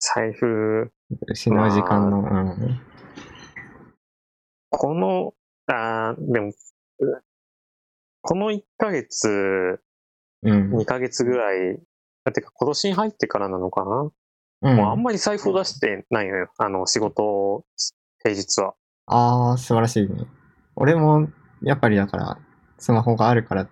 [0.00, 0.92] 財布、
[1.26, 2.80] 失う時間の、うん。
[4.70, 5.34] この、
[5.66, 6.54] あーでも、う
[8.22, 9.80] この1ヶ月、
[10.42, 10.70] うん。
[10.76, 11.80] 2ヶ月ぐらい、
[12.32, 14.10] てか今年に入ってからなのかな、
[14.70, 16.50] うん、もうあんまり財布を出してないのよ。
[16.58, 17.64] あの、仕事、
[18.22, 18.74] 平日は。
[19.06, 20.26] ああ、素晴らしいね。
[20.76, 21.28] 俺も、
[21.62, 22.38] やっぱりだから、
[22.78, 23.68] スマホがあるから、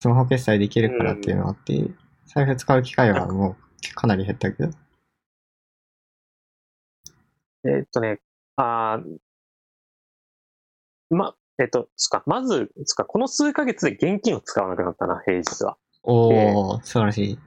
[0.00, 1.90] スマホ決済できるからっていうのがあって、
[2.26, 3.56] 財布使う機会はも
[3.90, 4.70] うかなり減ったけど。
[7.64, 8.20] えーっとね、
[8.56, 9.18] あー
[11.10, 15.76] ま、えっと、つか、まず、つか、この数ヶ月で現金を使わなくなったな、平日は。
[16.06, 17.38] おー、素晴らしい。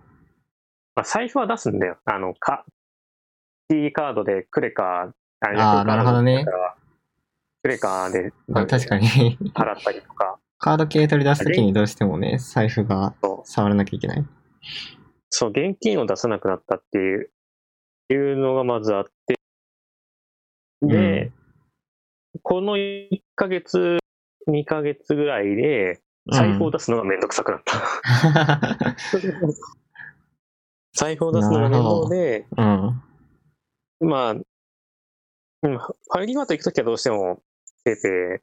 [0.95, 1.97] まあ、財布は出すんだよ。
[2.03, 2.65] あの、か、
[3.69, 6.45] T カードでクレカ、ああーなるほどね。
[7.63, 9.07] クレカでまあ、確かに。
[9.53, 14.25] 払ったりとか、カード系取り出すときにどうしてもね、財布が触らなきゃいけない。
[15.29, 17.31] そう、現金を出さなくなったっていう、
[18.09, 19.35] いうのがまずあって、
[20.81, 21.31] で、
[22.41, 23.99] この1ヶ月、
[24.47, 28.95] 2ヶ月ぐらいで、財布を出すのがめんどくさくなった。
[30.93, 34.09] 財布を出すのが面倒で、うん。
[34.09, 34.35] まあ、う
[35.67, 37.41] ん、ファミリーマート行くときはどうしても、
[37.83, 38.41] ペイペイ、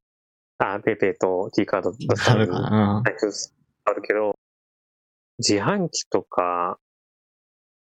[0.58, 4.34] あ、ペイペイと T カード出すあためにるけど、
[5.38, 6.78] 自販機とか、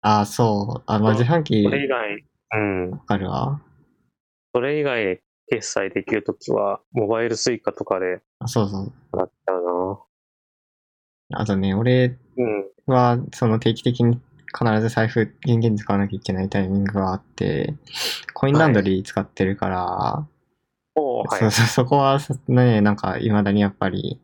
[0.02, 0.84] あ、そう。
[0.86, 2.24] あ、まあ、自販機、それ以外、
[2.54, 3.62] うん、わかるわ。
[4.54, 8.94] それ以外決済できるときは、モバイルスイカとかであそうそう。
[9.12, 9.59] 払っちゃう
[11.32, 12.18] あとね、俺。
[12.86, 14.20] は、その定期的に
[14.58, 17.76] 必ず財布、現金使わなきゃいけないタイミングがあって、
[18.34, 19.78] コインランドリー使ってるから、
[20.96, 21.40] はい。
[21.40, 24.20] そうそう、そこはね、なんか、未だにやっぱり、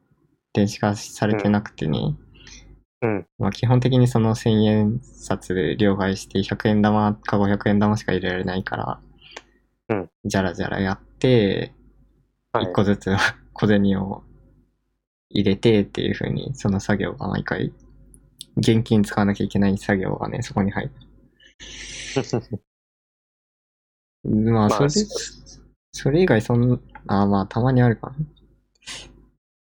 [0.54, 2.16] 電子化されてなくてね。
[3.02, 3.26] うん。
[3.38, 9.00] まあ、基本的にその1000円札で両替して、100円玉か500円玉しか入れられないから、
[9.90, 10.10] うん。
[10.26, 11.72] じゃらじゃらやって、
[12.52, 13.14] はい一個ずつ
[13.52, 14.24] 小銭を
[15.30, 17.74] 入れてっていう風に、その作業が毎回、
[18.58, 20.92] 現金使わなきゃいけない作業がね、そこに入る。
[24.52, 24.90] まあ、それ、
[25.92, 28.16] それ以外そん、あまあ、たまにあるかな。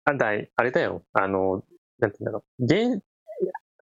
[0.06, 1.02] あだいあれだよ。
[1.12, 1.64] あの、
[1.98, 2.64] なんて言うんだろう。
[2.64, 3.02] 現、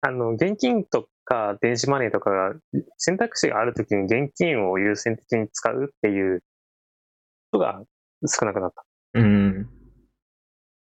[0.01, 2.55] あの、現金とか電子マネーとかが
[2.97, 6.43] 選択肢があるときに現金を優先的に使うっていう
[7.51, 7.83] ことが
[8.27, 8.85] 少なくなった。
[9.15, 9.69] うん。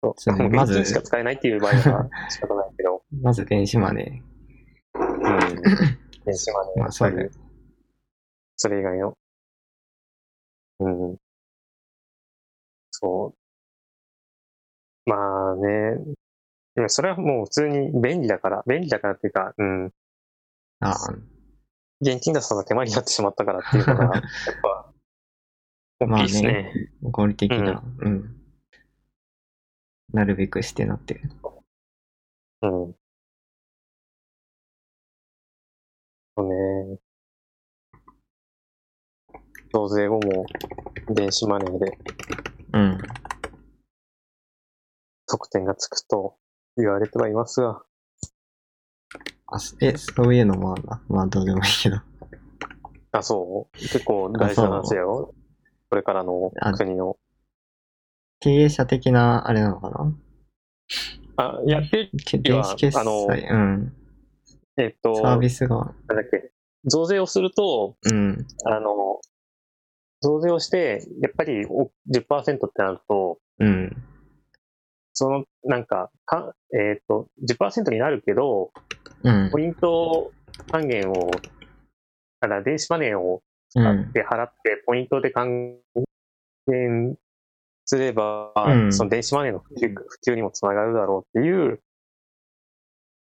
[0.02, 4.24] そうまず現金しか使えないっていう場合は仕方ないけど、 まず電子マネ
[4.96, 5.04] うん。
[6.26, 6.76] 電子マネー。
[6.76, 7.30] ー まあ、そうだよ。
[8.56, 9.18] それ以外の。
[10.80, 11.18] うん。
[12.92, 13.34] そ
[15.06, 15.10] う。
[15.10, 15.98] まあね。
[16.76, 19.94] でもそれはもう普通に便利だから、便利だからっていうか、うん。
[20.80, 20.96] あ
[22.02, 24.14] 現金出すのが手間になってしまったからっていうのが、やっ
[24.62, 24.94] ぱ、
[26.00, 26.72] 大きいです ね。
[27.04, 28.39] 合理的な、うん。
[30.14, 31.22] なるべくしてなってる。
[32.62, 32.96] うん。
[36.36, 36.44] そう
[36.94, 37.00] ね。
[39.74, 40.46] 増税後も
[41.10, 41.98] 電子マネーで
[42.74, 42.98] うん。
[45.28, 46.38] 得点がつくと
[46.76, 47.84] 言われてはいますが、
[49.46, 51.02] あ、すえ、そういうのもあるな。
[51.08, 51.98] まあ、どうでもいいけど。
[53.12, 53.78] あ、そう？
[53.78, 55.34] 結構大事な話だよ。
[55.90, 57.18] これからの国の。
[58.40, 60.14] 経営者的な、あれなのかな？
[61.38, 63.94] あ、やって電子決あの済、うん。
[64.78, 66.52] えっと、サービスが、なんだっけ、
[66.86, 68.46] 増税をすると、うん。
[68.66, 69.20] あの、
[70.22, 74.04] 増税をして、やっぱりお10%ってなると、うん。
[75.14, 78.72] その、なんか、かえっ、と、10%になるけど、
[79.24, 79.60] うんポ。
[79.60, 80.32] イント
[80.72, 81.32] 還元を、
[82.40, 85.78] だから電子マネーを使うんって払って、ポイントで還
[86.68, 87.18] 元
[87.90, 88.94] すれば、うん。
[88.94, 91.82] その電子マネーの普及普及にもつながるだろうっていう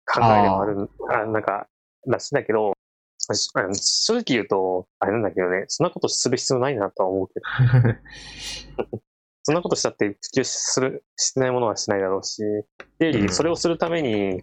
[0.05, 1.69] 考えでもある、あなんか、
[2.09, 2.73] らしいんだけど、
[3.19, 8.91] 正直言うと、あれなんだけどね、そんなことする必要ないなとは思うけど、
[9.45, 14.43] そんなことしたって普及する、しないものはしないだろうし、よそれをするために、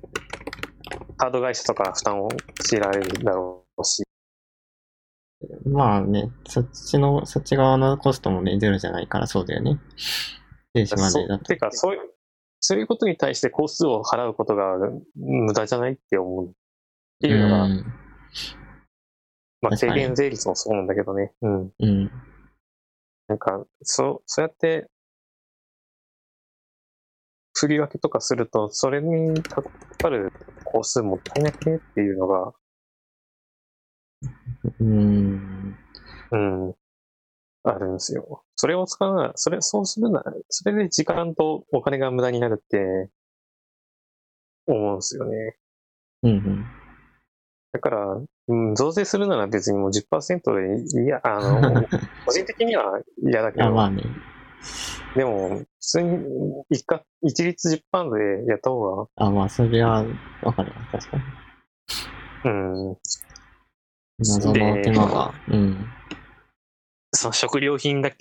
[1.18, 2.30] カード会社とか負担を
[2.64, 4.05] 強いられるだろうし、
[5.66, 9.80] まあね、そっちの、そっち側のコストもね、ゼロじゃないからそうだよね。
[10.74, 11.46] 電子マネーだと。
[11.46, 12.02] てか、そういう、
[12.60, 14.78] そういうことに対して工数を払うことが
[15.16, 16.48] 無駄じゃないって思う。
[16.48, 16.52] っ
[17.20, 17.86] ていうのが、うん。
[19.62, 21.34] まあ、軽減税率もそうなんだけどね。
[21.42, 21.74] うん。
[21.80, 22.12] うん。
[23.28, 24.90] なんか、そう、そうやって、
[27.54, 29.64] 振り分けとかすると、それにか
[29.98, 30.32] かる
[30.66, 32.54] 工数もったいなくねっていうのが、
[34.80, 35.78] うん。
[36.32, 36.76] うん、
[37.64, 38.44] あるんですよ。
[38.56, 43.10] それを使うなら、それ、そうするなら、それで時間とお金が無駄になるって、
[44.68, 45.56] 思うんですよね。
[46.24, 46.66] うんうん。
[47.72, 50.42] だから、うん、増税するなら別にもう10%
[50.94, 51.62] でいいや、あの、
[52.26, 54.04] 個人的には嫌だけあ、ど、まあね。
[55.16, 56.20] でも、普通に
[56.70, 60.06] 一か一律10%でやった方が、あ、まあ、それは、
[60.42, 60.76] わかるわ。
[60.92, 61.24] 確かに。
[62.46, 62.50] う
[62.92, 62.98] ん、
[64.20, 65.34] 謎の手間が。
[65.48, 65.78] うん。
[67.14, 68.18] その食料品だけ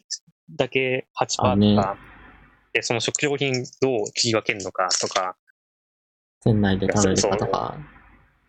[0.50, 2.00] だけ8%とか、あね
[2.72, 5.36] でその食料品どう切り分けるのかとか、
[6.42, 7.78] 店内で食べるかとか。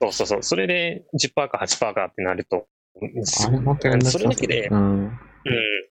[0.01, 5.05] そうそうそう、それで10%か8%かってなると、あれそれだけで、うん。
[5.07, 5.13] うん、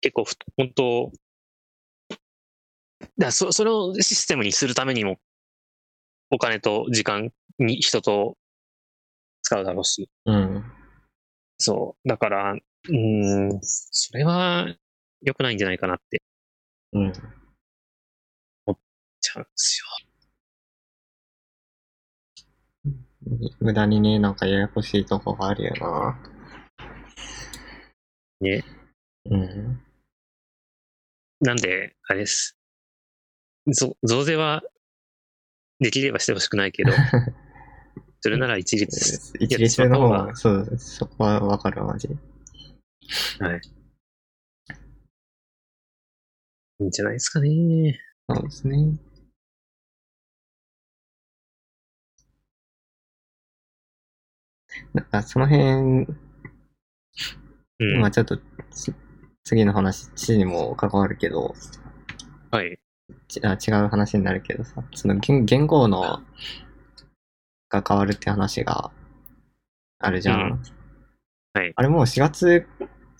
[0.00, 1.12] 結構ふ、本当
[3.16, 5.18] だそそれをシステムにするためにも、
[6.30, 8.36] お金と時間に人と
[9.42, 10.10] 使うだろうし。
[10.26, 10.64] うん。
[11.64, 12.08] そう。
[12.08, 14.66] だから、うん、それは
[15.22, 16.20] 良くないんじゃないかなって
[16.92, 17.12] うん。
[18.66, 18.78] 思っ
[19.18, 19.82] ちゃうんです
[23.60, 26.20] 無駄にね、なんかややこしいとこがあるよな。
[28.46, 28.56] よ。
[28.58, 28.64] ね。
[29.30, 29.80] うん。
[31.40, 32.58] なんで、あれです。
[33.72, 34.62] ぞ増税は、
[35.80, 36.92] できればしてほしくないけど、
[38.24, 39.36] それなら一律。
[39.38, 42.14] 一律の方が、そう、そこはわかるわ、マジで。
[43.38, 43.60] はい。
[46.80, 48.00] いいんじゃないですかね。
[48.30, 48.98] そうですね。
[54.94, 55.62] なんかその辺、
[57.80, 58.00] うん。
[58.00, 58.38] まあちょっと、
[58.70, 58.94] つ
[59.44, 61.54] 次の話、地にも関わるけど、
[62.50, 62.78] はい。
[63.28, 66.22] ちあ違う話になるけどさ、その言言語の、
[67.80, 68.90] が変わるって話が
[69.98, 70.40] あるじゃん。
[70.40, 70.62] うん
[71.56, 72.66] はいあれもう4月、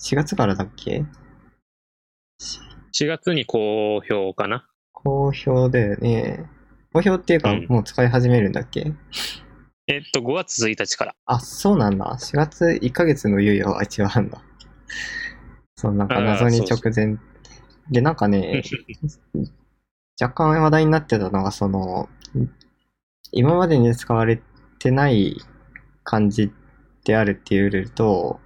[0.00, 1.04] 4月からだっけ
[2.92, 4.66] ？4月に公表かな？
[4.92, 6.44] 好評だよね。
[6.92, 8.92] 好評っていうか、うんもう使い始めるんだっけ？
[9.86, 11.14] えっと、5月1日から。
[11.26, 12.16] あ、そうなんだ。
[12.18, 14.42] 4月1ヶ月の猶予は一応あんだ。
[15.76, 17.18] そう、なんか謎に直前。
[17.90, 18.62] で、なんかね、
[20.20, 22.08] 若干話題になってたのが、その、
[23.32, 24.40] 今までに使われ
[24.78, 25.36] てない
[26.02, 26.52] 漢字
[27.04, 28.40] であるっていうルールと、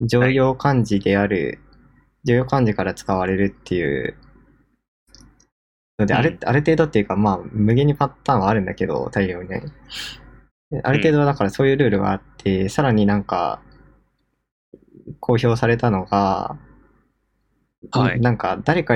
[0.00, 1.60] 常用漢字である、
[2.24, 4.16] 常用漢字から使われるっていう
[5.98, 9.62] ので、あるうんある程度っていうか、まあ、無限にパターンはあるんだけど、大量にね。
[10.70, 13.60] である程度だからそういうルールがあって、さらになんか、
[15.20, 16.58] 公表されたのが、
[17.90, 18.94] はいなんか誰か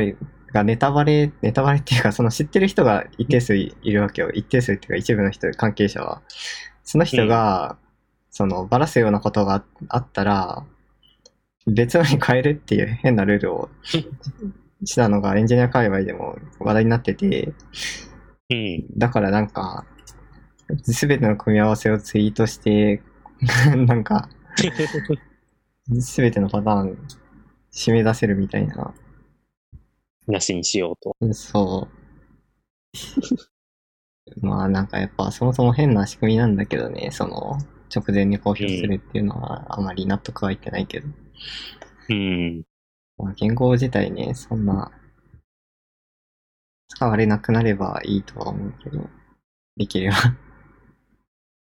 [0.57, 4.31] がネタバレ、ネタバレっていうか、その知ってる人が一定数いるわけよ。
[4.31, 6.23] 一定数っていうか一部の人、関係者は。
[6.83, 7.77] その人が、
[8.31, 10.65] その、ばらすようなことがあったら、
[11.67, 13.69] 別のに変えるっていう変なルールを
[14.85, 17.53] したのがエンジニア界隈でも話題になってて、
[18.51, 18.99] うん。
[18.99, 19.85] だからなんか、
[20.83, 23.03] すべての組み合わせをツイートして、
[23.87, 24.29] なんか、
[26.01, 26.99] すべてのパターン
[27.73, 28.95] 締め出せるみたいな。
[30.27, 31.35] なしにしようと。
[31.35, 31.97] そう。
[34.41, 37.59] まあなんかやっぱそもそも変な仕組みなんだけどね、その
[37.95, 41.09] 直前に公表するっていうのはあまり納得はいってないけど。
[42.11, 42.65] うん。
[43.19, 44.91] まあ言語自体ね、そんな
[46.89, 49.09] 使われなくなればいいとは思うけど、
[49.77, 50.17] できれば。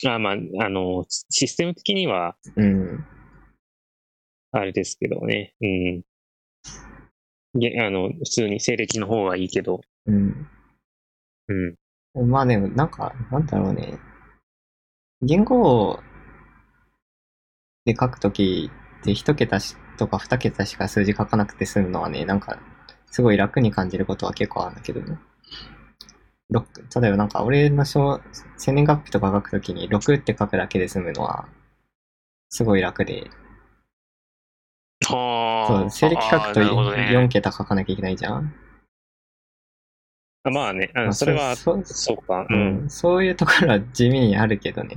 [0.06, 3.06] あまあ、あの、システム的には、うん。
[4.52, 5.56] あれですけどね。
[5.60, 6.04] うん。
[7.56, 9.82] げあの、普通に西暦の方はいいけど。
[10.06, 10.48] うん。
[12.16, 12.30] うん。
[12.30, 13.98] まあでも、なんか、なんだろうね。
[15.22, 16.00] 言語
[17.86, 18.70] で書くとき
[19.02, 19.60] って一桁
[19.98, 22.60] とか二桁しか数字書かなくて済むのはね、なんか、
[23.10, 25.18] すごい楽に感じることは結構あるんだけどね。
[26.50, 26.66] ろ
[27.02, 28.22] 例えばなんか俺の小
[28.58, 31.48] 生年月日とか書くときに6って書くだけで済むのは、
[32.50, 33.30] すごい楽で。
[35.16, 38.54] はそう、西暦書くとなるほどね4桁書かなきゃいけないじゃん。
[40.44, 42.48] あまあね、あまあそれは、そうそうか。
[42.50, 42.86] ううん。
[42.86, 44.96] ん、そういうところは地味にあるけどね。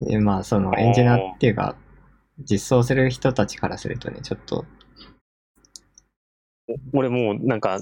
[0.00, 1.76] でまあ、そのエンジニアっていうか、
[2.38, 4.64] 実装する人たちからするとね、ちょっと、
[6.94, 7.78] 俺もう、なんか、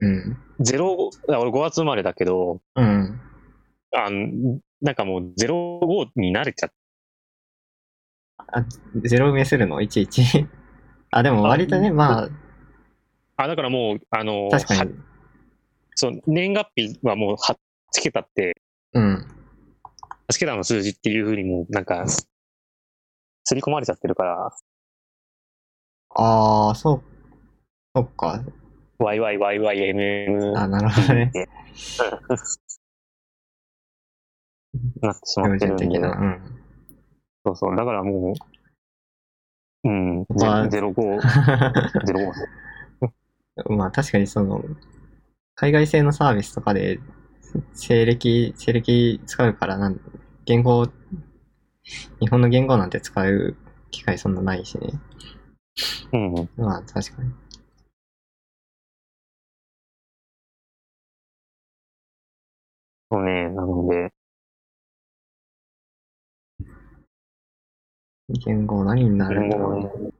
[0.00, 0.36] うん。
[0.60, 3.20] ゼロ、あ俺5月生まれだけど、うん。
[3.92, 6.70] あの、なんかもう05に慣れちゃっ
[8.52, 8.64] あ、
[8.96, 9.80] ゼロ埋めするの？
[9.80, 10.22] いちいち？
[11.10, 12.28] あ、でも割とね、あまあ、
[13.36, 14.94] あ、だからもう、あの、は確かに。
[15.94, 17.56] そう、年月日はもう8
[18.02, 18.56] 桁って、
[18.92, 19.26] うん。
[20.28, 22.26] 8桁の数字っていうふうにもう、なんか、刷
[23.54, 24.50] り込まれちゃってるから、
[26.18, 27.02] ああ、そう、
[27.94, 28.42] そっか。
[28.98, 31.30] YYYYMM あ、なるほどね。
[35.00, 36.08] なってしま標ってるん的な。
[36.10, 36.65] うん。
[37.46, 38.34] そうそう、だからも
[39.84, 41.20] う、うん、まあゼロ05、
[42.02, 43.76] 05。
[43.76, 44.64] まあ確かにその、
[45.54, 47.00] 海外製のサービスとかで、
[47.74, 50.00] 西暦、西暦使うからなん、
[50.44, 50.86] 言語、
[52.20, 53.56] 日本の言語なんて使う
[53.90, 54.90] 機会そんなないしね。
[56.12, 56.48] うん。
[56.56, 57.30] まあ確かに。
[63.10, 64.12] そうね、なので、
[68.28, 69.82] 言語何になるんだろうね。
[69.84, 70.10] ね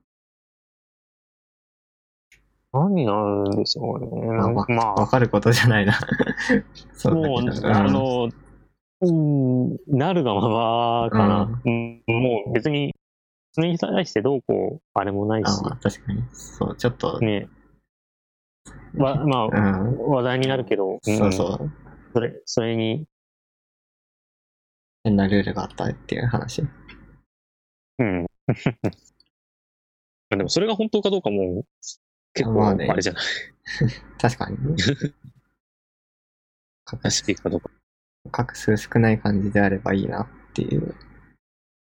[2.73, 4.27] 何になるんでしょうね。
[4.27, 5.95] まあ、わまあわ、かることじゃないな。
[6.93, 7.67] そうもう。
[7.67, 8.29] あの、
[9.01, 11.63] うん、なるがままかな。
[11.65, 12.95] うん、もう別に、
[13.53, 16.23] それに対してどうこう、あれもないしあ、まあ確かに。
[16.33, 17.49] そう、ちょっと、ね。
[18.97, 19.99] わ、まうあ、ん。
[19.99, 21.67] 話題になるけど、そうそうう。
[21.67, 21.73] ん
[22.13, 23.07] それ、それに、
[25.05, 26.63] 変なルールがあったっていう話。
[27.99, 28.27] うん。
[30.31, 31.65] でもそれが本当かどうかも、
[32.35, 33.23] 結構、まあねあれじゃない。
[34.21, 34.77] 確かにね。
[36.85, 37.71] 画正しいかどうか。
[38.31, 40.95] 画数少ない感じであればいいなっていう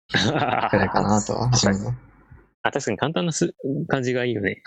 [0.09, 1.49] くらいかなとは。
[1.49, 1.97] 確かにうん
[2.63, 3.53] あ、確かに簡単なす
[3.87, 4.61] 感じがいいよね。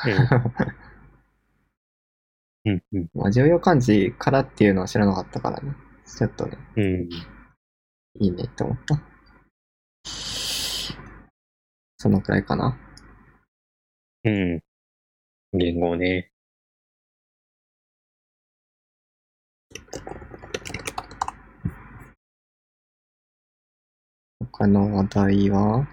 [2.65, 2.73] うん。
[2.73, 3.11] うん、うん。
[3.15, 5.75] まあ、常用漢字からっていうのは知らなかったからね。
[6.07, 7.09] ちょっとね、うん。
[8.21, 9.01] いいねって思った。
[12.03, 12.79] そのくらいかな。
[14.25, 14.63] うん。
[15.53, 16.33] 言語ね。
[24.51, 25.87] 他の話題は、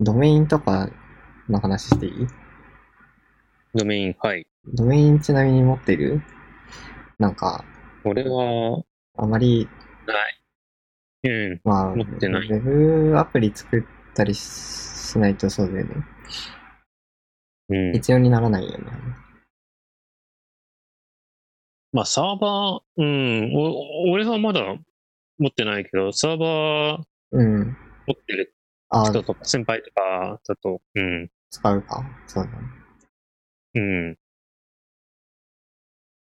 [0.00, 0.88] ドメインとか
[1.50, 2.26] の話していい？
[3.74, 4.46] ドメイン、はい。
[4.72, 6.22] ドメインちなみに持ってる？
[7.18, 7.62] なんか、
[8.04, 8.82] 俺は、
[9.18, 9.68] あまり、
[10.06, 10.39] ない。
[11.22, 11.60] うん。
[11.64, 14.40] まあ、持ってないウェブアプリ作ったりし
[15.10, 15.94] しないとそうだよね。
[17.68, 17.92] うん。
[17.92, 18.84] 必要にならないよね。
[21.92, 23.52] まあ、サーバー、うん。
[23.56, 24.60] お俺はまだ
[25.38, 27.02] 持ってないけど、サーバー
[27.32, 27.76] うん。
[28.06, 28.54] 持ってる
[28.90, 31.30] あ、人とか、先輩とかだと、うん。
[31.50, 32.04] 使うか。
[32.26, 32.58] そうだね。
[33.74, 34.18] うん。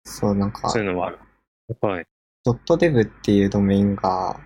[0.05, 1.19] そう、なんかそう、いうのもある。
[1.81, 2.07] はい。
[2.45, 4.41] ドットデブっていうドメインが、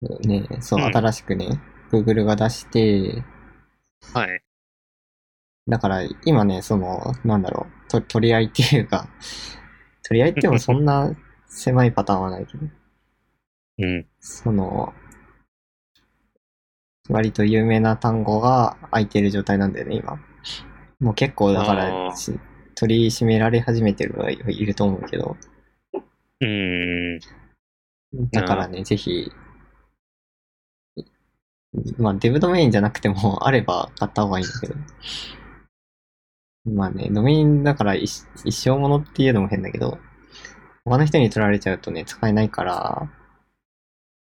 [0.00, 3.24] ね、そう、うん新しくね、Google が出して、
[4.12, 4.42] はい。
[5.68, 9.08] だから今ね、その、なんだろう、と取り合いっていうか、
[10.02, 11.14] 取り合いってもそんな
[11.46, 12.66] 狭いパターンはないけど、
[13.78, 14.06] うん。
[14.20, 14.92] その、
[17.08, 20.20] 割と有名な単語が空いてる状態なんだよね、今。
[21.00, 22.38] もう結構だかあらーし
[22.74, 25.36] 取り締められ始めてるはいいると思うけど、
[26.40, 27.20] うん。
[28.30, 29.30] だからね、ぜひ、
[31.98, 34.74] まあ、デブドメインじゃなくても、 あれば買った方がいいんだけど。
[36.66, 39.98] まあね、ドメインだから一一生ものっていうのも変だけど、
[40.84, 43.10] 他の人に取られちゃうとね、使えないから、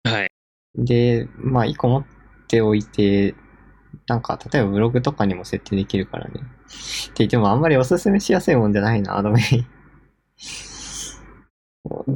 [0.03, 0.31] はい。
[0.75, 2.05] で、まあ、一個持っ
[2.47, 3.35] ておいて、
[4.07, 6.31] なんか、例えばブログとかにも設定できるからね。
[6.33, 6.37] っ
[7.07, 9.67] て言ってもあんまりおすすめしやすいもんじゃないな、ドメイン。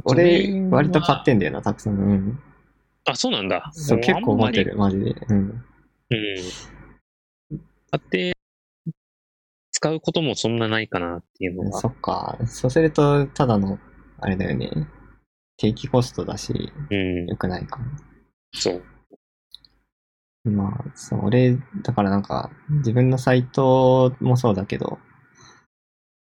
[0.04, 1.94] 俺、割と買ってんだよな、たくさん。
[1.94, 2.40] うん。
[3.06, 3.70] あ、そうなんだ。
[3.72, 5.14] そう、結構持ってる、マジで。
[5.28, 5.38] うん。
[5.38, 5.64] うん。
[7.90, 8.32] 買って、
[9.70, 11.80] 使うこともそんなないかなっていうのが。
[11.80, 12.38] そっか。
[12.46, 13.78] そうすると、ただの、
[14.18, 14.70] あれだよね。
[15.56, 17.26] 定期コストだし、うん。
[17.26, 17.84] 良くないかも。
[18.54, 18.82] そう。
[20.50, 24.98] まあ、そう、俺、だからなんか、自分のサイトもそうだけど、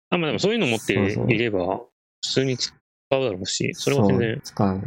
[0.10, 1.82] あ、まあでもそういうの持っていれば、
[2.22, 4.82] 普通に使うだろうし、それは全然そう、使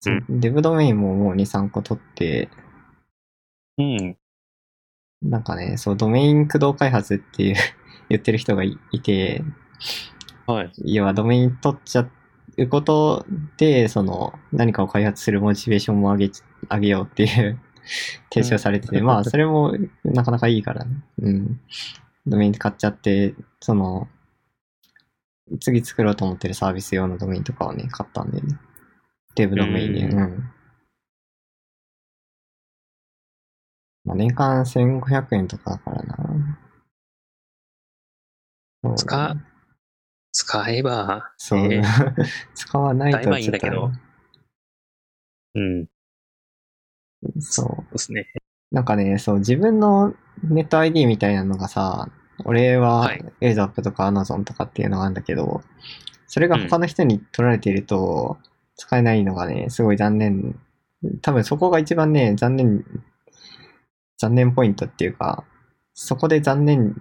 [0.00, 0.04] う。
[0.04, 2.48] そうデブドメインももう2、3個取って、
[3.78, 4.16] うん。
[5.22, 7.56] なんかね、そう、ドメイン駆動開発っていう
[8.08, 9.44] 言ってる人がいいて、
[10.46, 10.72] はい。
[10.84, 12.08] 要はドメイン取っちゃ
[12.56, 13.26] うこと
[13.56, 16.30] で、その、何かを開発するモチベーションも上げ、
[16.70, 17.60] 上げようっていう
[18.32, 20.96] 提唱されてて、うんまあ、それもなかなかいいからね。
[21.22, 21.60] うん。
[22.26, 24.08] ドメイン買っちゃって、その、
[25.60, 28.58] 次作ろうと思ってるサービス用のドメインとかをね、買ったんだよね。
[29.34, 30.00] デブドメインで。
[30.06, 30.50] うんうん。
[34.04, 36.58] まあ、年間1500円とかだからな。
[38.96, 39.36] 使
[40.32, 41.82] 使えば、そう、ね
[42.54, 43.92] 使わないと使えばいいんだけど
[45.54, 45.86] うん。
[45.86, 45.92] と
[47.40, 48.26] そそうですね。
[48.72, 48.74] う。
[48.74, 50.14] なんかね、そう、自分の
[50.44, 52.08] ネット ID みたいなのがさ、
[52.44, 55.62] 俺ははい AZAP とか Amazon とかっていうのがあるんだけど、
[56.26, 58.38] それが他の人に取られていると、
[58.80, 60.58] 使えないのがね、すごい残念。
[61.20, 62.82] 多分そこが一番ね、残念、
[64.16, 65.44] 残念ポイントっていうか、
[65.92, 66.94] そこで残念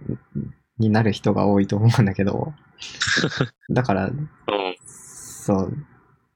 [0.77, 2.53] になる人が多いと思うんだけど、
[3.71, 4.29] だから、うん。
[4.83, 5.73] そう。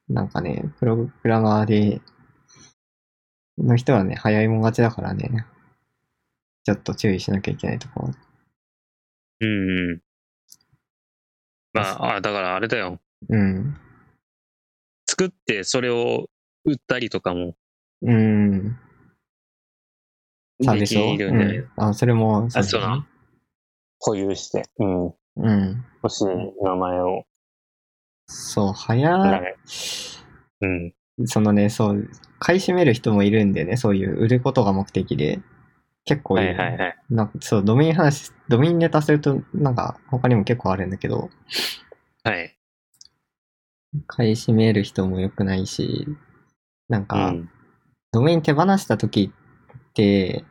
[0.07, 2.01] なんかね、プログラマーで、
[3.57, 5.45] の人はね、早いもん勝ちだからね、
[6.63, 8.13] ちょっと注意しなきゃいけないところ。
[9.41, 10.01] うんうん。
[11.73, 13.01] まあ、あ、だからあれだよ。
[13.27, 13.75] うん。
[15.13, 16.25] 作ってそれを
[16.65, 17.53] 売ったりとかも
[18.01, 18.75] うん。
[20.59, 23.07] できるんじゃない、うん、あ、それも、あ、そうな。
[23.99, 25.05] 保有して、うん。
[25.05, 25.85] うん。
[26.01, 26.25] 欲しい
[26.63, 27.25] 名前を。
[28.25, 29.55] そう、早、ね
[30.61, 30.93] うん。
[31.25, 32.09] そのね、そう、
[32.39, 35.41] 買い占める人もいるんでね、そういう売ることが目的で。
[36.05, 36.57] 結構いる。
[36.57, 36.97] はいはいはい。
[37.11, 41.29] なんかそう、ドメイン話、ドメインネタすると、なんか他にも結構あるんだけど、
[42.23, 42.57] はい。
[44.07, 46.07] 買い占める人も良くないし、
[46.89, 47.49] なんうか、ん。
[48.11, 50.45] ドメイン手放した時って、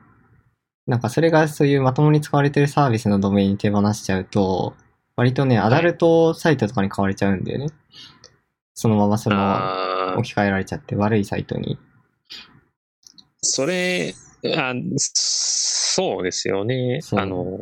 [0.87, 4.75] なんかそれがそういうまともに使われてるサービスのドメインに手放しちゃうと、
[5.17, 7.67] 割とね、アダルトサイトとかに変われちゃうんだよね。
[8.75, 11.79] そのままその、ああ、置き換えられちゃって悪いサイトに。
[13.43, 14.15] それ、
[14.57, 17.01] あそうですよね。
[17.13, 17.61] あの、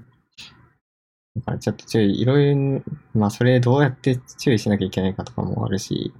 [1.37, 2.83] だからちょっと注意、いろいろ、
[3.14, 6.12] まあそれどうやって注意しなきゃいけないかとかもあるし、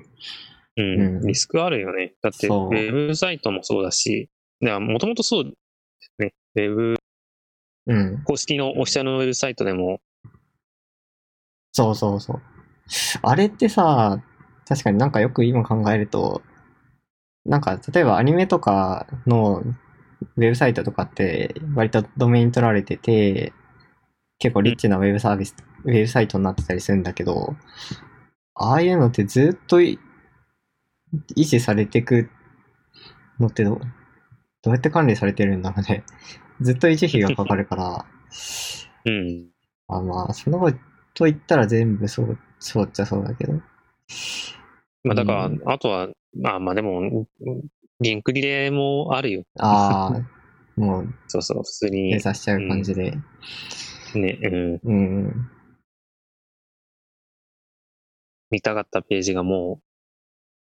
[0.77, 2.15] うん、うんリスクあるよね。
[2.23, 4.29] だって、ウェブサイトもそうだし、
[4.61, 5.51] もともとそうで
[6.01, 6.35] すね。
[6.55, 6.97] ウェブ、
[7.87, 8.23] うん。
[8.25, 10.01] 公式のオフィシャルのウェブサイトでも、
[11.73, 12.41] そうそうそう。
[13.23, 14.23] あれってさ、
[14.67, 16.43] 確かになんかよく今考えると、
[17.45, 19.63] なんか例えばアニメとかの
[20.37, 23.53] ウェブサイトとかって割とドメイン取られてて、
[24.41, 27.55] 結構リッチなウェブサービス、ウェブサイトになってたりするんだけど、
[28.55, 30.01] ああいうのってずっとい
[31.37, 32.31] 維持されてく
[33.39, 33.81] のってど
[34.63, 36.05] どうやって管理されてるんだろうね。
[36.61, 38.05] ずっと維持費がかかるから、
[39.07, 39.49] うん。
[39.89, 40.73] あまあ、そのこ
[41.15, 43.55] と言ったら全部そう、そうっちゃそうだけど。
[45.05, 47.27] まあだから、うんあとは、まあまあでも、
[48.01, 49.43] リンクリレーもあるよ。
[49.59, 52.19] ああ、もう そうそう、普通に閉。
[52.19, 53.17] 鎖しちゃう感じで。
[54.19, 54.81] ね、うん。
[54.83, 55.51] うん。
[58.51, 59.83] 見たかったページがもう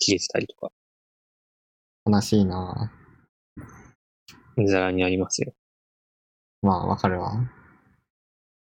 [0.00, 0.72] 消えてたりとか、
[2.06, 2.92] 悲しいな
[4.66, 5.52] ざらにありますよ。
[6.62, 7.34] まあ、わかるわ。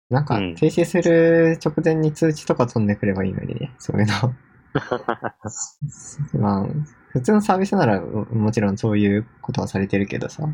[0.10, 4.36] なんかうん、停止する直前に通知とか飛んでくればいいのにね、そういうの。
[6.40, 6.68] まあ、
[7.10, 10.48] 普通のサービスならももちろんそういうことはされてるけどさ、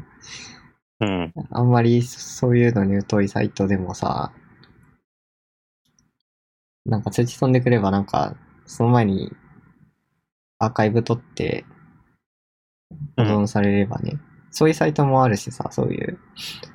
[0.99, 1.33] うん。
[1.51, 4.31] あんまりそういうのに疎いサイトでもさ、
[6.85, 8.35] なんか通知飛んでくればなんか、
[8.65, 9.31] その前に
[10.59, 11.65] アーカイブ取って
[13.15, 14.19] 保存されればね、
[14.51, 16.19] そういうサイトもあるしさ、そういう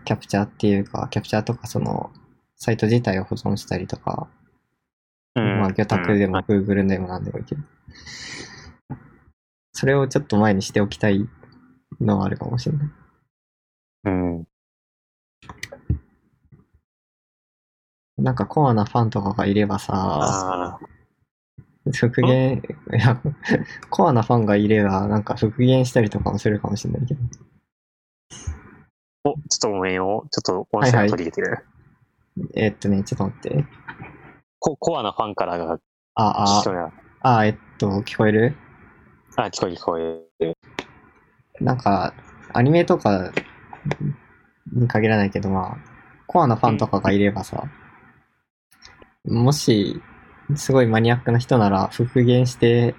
[0.05, 2.13] キャプチャーっていうか、キャプチャーとかその、
[2.57, 4.29] サイト自体を保存したりとか、
[5.35, 5.61] うん。
[5.61, 7.63] まあ、魚拓でも Google でも何でもいいけど、
[9.73, 11.29] それをちょっと前にしておきたい
[12.01, 13.02] のはあるかもしれない。
[14.05, 14.47] うん。
[18.19, 20.81] なんかコアなファンとかがいればさ、ああ、
[21.93, 23.21] 復元、いや、
[23.91, 27.21] コアなファンがいれば、なんか復元したりとかもするかもしれないけど。
[29.25, 30.27] お、ちょっとごめんよ。
[30.31, 31.65] ちょっと音声が取り入れてる。
[32.55, 33.65] えーっとね、ちょっと待って。
[34.59, 35.79] ココアなファンからが
[36.15, 38.55] あ、人が、あ、あ、えっと、聞こえる？
[39.37, 40.57] あ、聞こえる聞こえる。
[41.61, 42.15] なんか、
[42.53, 43.33] アニメとか
[44.73, 45.77] に限らないけど、まあ、
[46.27, 47.65] コアなファンとかがいればさ、
[49.25, 50.01] もし、
[50.57, 52.95] すごいマニアックな人なら復元して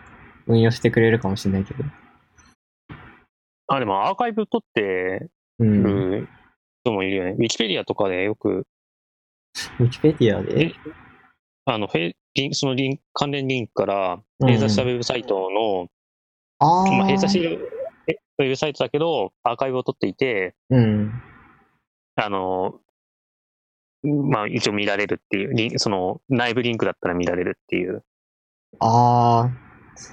[0.48, 1.84] 運用してくれるかもしれないけど。
[3.68, 5.30] あ、でもアーカイブ取って
[5.60, 5.84] うん。
[5.84, 6.28] る
[6.84, 7.32] 人もいるよね。
[7.32, 8.66] ウィキペディアとかでよく、
[9.80, 10.74] ウィキペディアで？
[11.66, 15.88] あの、フェリンクそのリンク関連リンクから、うん閉鎖したウェブサイトの、
[16.60, 17.50] あまあ、閉鎖してあ。
[17.52, 17.70] る
[18.40, 21.12] えウェブサイトだけど、アーカイブを取っていて、うん。
[22.16, 22.80] あの、
[24.04, 28.04] まあ、一応見られるっていう、その、内部リンクだったら見られるっていう。
[28.80, 29.52] ああ、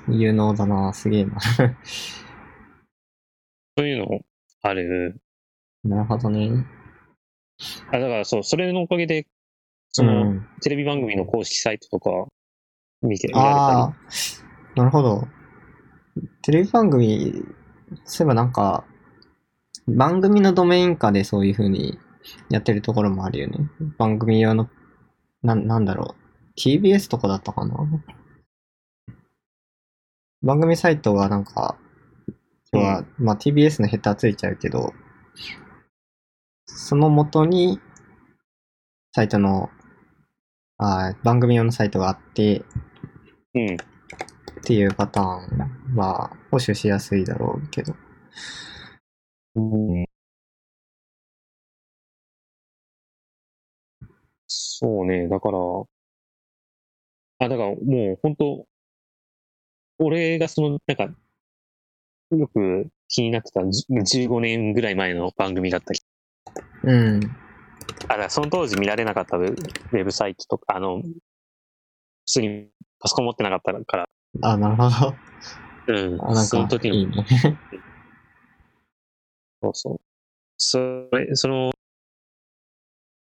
[0.08, 1.40] 有能だな、すげえな。
[3.76, 4.20] そういうの
[4.62, 5.20] ある。
[5.82, 6.66] なるほどね。
[7.90, 9.26] あ、だからそう、それのおかげで、
[9.92, 12.10] その、うん、テレビ番組の公式サイトとか、
[13.02, 13.94] 見て、見られああ、
[14.76, 15.26] なるほど。
[16.42, 17.44] テレビ番組、
[18.04, 18.84] そういえばなんか、
[19.88, 21.98] 番組のドメイン化でそういう風に
[22.48, 23.58] やってるところもあるよね。
[23.98, 24.68] 番組用の、
[25.42, 26.60] な、なんだろう。
[26.60, 27.74] TBS とかだったかな
[30.42, 31.76] 番組サイトがなんか、
[32.72, 34.92] 今日は、まあ TBS のヘッダーついちゃうけど、
[36.66, 37.80] その元に、
[39.12, 39.70] サイトの、
[40.78, 42.64] あー番組用のサイトがあって。
[43.54, 43.74] うん。
[43.74, 43.76] っ
[44.64, 47.94] ていうパターンは保守しやすいだろうけど。
[54.46, 55.58] そうね、だから、
[57.38, 57.74] あ、だからも
[58.14, 58.66] う本当、
[59.98, 61.14] 俺がその、なんか、
[62.30, 66.00] よく気になってたじ15年ぐらい前の番組だったり、
[66.84, 67.20] うん。
[68.08, 71.12] あ、らその当時見られなかったウェブウェブサイトとか、あの、普
[72.26, 72.68] 通に
[73.00, 74.08] パソコン持ってなかったから、
[74.42, 75.16] あ、なるほど。
[75.92, 77.26] うん、あ、なんかその時、のいいね。
[79.62, 80.00] そうそう。
[80.56, 80.78] そ
[81.12, 81.72] れ、その、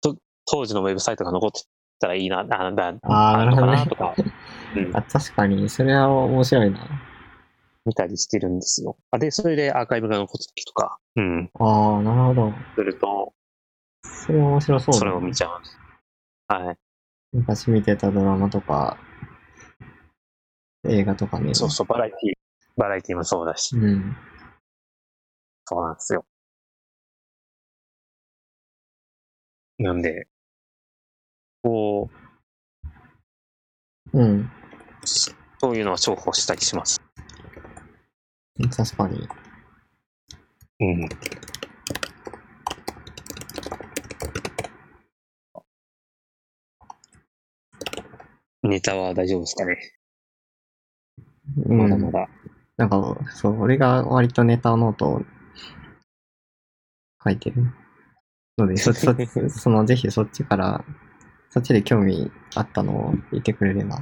[0.01, 1.61] と当時のウェブサイトが残って
[1.99, 4.15] たらいいな、あ、だ、あーあなるほどねなとか、
[4.75, 6.87] うん、あ、確かに、それは面白いな。
[7.85, 8.97] 見たりしてるんですよ。
[9.11, 12.53] あで、それでアーカイブが残ってたりとか、うん、ああ、なるほど。
[12.75, 13.33] すると、
[14.03, 15.61] それ面白そうだそれを見ちゃう。
[16.53, 16.77] はい。
[17.33, 18.97] 昔見てたドラマとか、
[20.87, 21.53] 映画とかね。
[21.53, 22.33] そうそう、バラエティ、
[22.79, 23.75] バラエティもそうだし。
[23.75, 24.15] うん。
[25.65, 26.25] そうなんですよ。
[29.77, 30.27] なんで、
[31.61, 32.09] こ
[34.13, 34.49] う、うん。
[35.03, 37.01] そういうのは重宝したりします。
[38.75, 39.27] 確かに。
[40.79, 41.09] うん。
[48.63, 49.77] ネタは大丈夫ですかね。
[51.65, 52.29] うんまだまだ。
[52.79, 55.21] なんか、そう、俺が割とネタノートを
[57.21, 57.65] 書いてる
[58.57, 59.13] ので、そ、そ、
[59.49, 60.85] その、ぜひそっちから、
[61.49, 63.99] そっちで興味あったのを言ってくれれば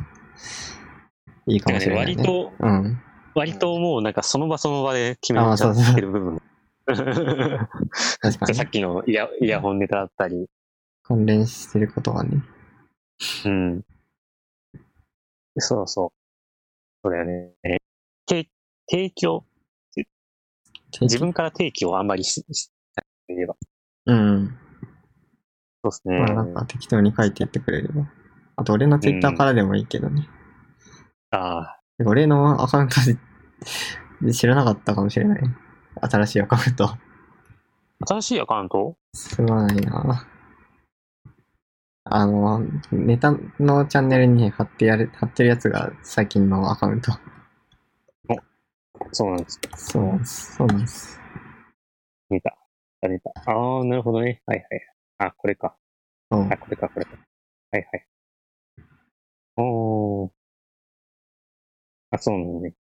[1.48, 2.22] いいかもしれない、ね。
[2.22, 3.02] 割と、うん。
[3.34, 6.42] 割ともうなんかその場その場で決めちゃってる部分。
[6.86, 8.54] 確かに。
[8.54, 10.48] さっきのイヤイヤホンネタだったり、
[11.02, 12.44] 関連してることがね。
[13.44, 13.84] うん。
[15.58, 16.10] そうそう。
[17.02, 17.80] そうだよね。
[18.90, 19.46] 提提供、
[21.02, 23.56] 自分から提供をあんまりし、しないれば。
[24.06, 24.58] うん。
[25.84, 26.20] そうですね。
[26.20, 28.10] まあなんか適当に書いていってくれれば。
[28.56, 30.28] あと俺のツイッターからでもいいけどね。
[31.32, 32.96] ああ、俺のアカウント
[34.22, 35.42] で知らなかったかもしれない。
[36.02, 36.90] 新しいアカウント。
[38.08, 40.28] 新しいアカウントすまないな。
[42.06, 42.62] あの、
[42.92, 47.12] ネタのチャンネルに貼ってやる、貼ってるやつが最近のアカウント。
[49.12, 49.60] そうなんです。
[49.76, 50.56] そうなんです。
[50.56, 51.20] そうなんです。
[52.30, 52.58] 見た。
[53.02, 53.32] あ見た。
[53.46, 54.42] ああ、なるほどね。
[54.46, 54.82] はいはい。
[55.20, 55.76] あ、これか。
[56.32, 57.18] そうあ、これか、これか。
[57.72, 58.08] はいはい。
[59.58, 60.32] おー。
[62.12, 62.74] あ、そうなのね。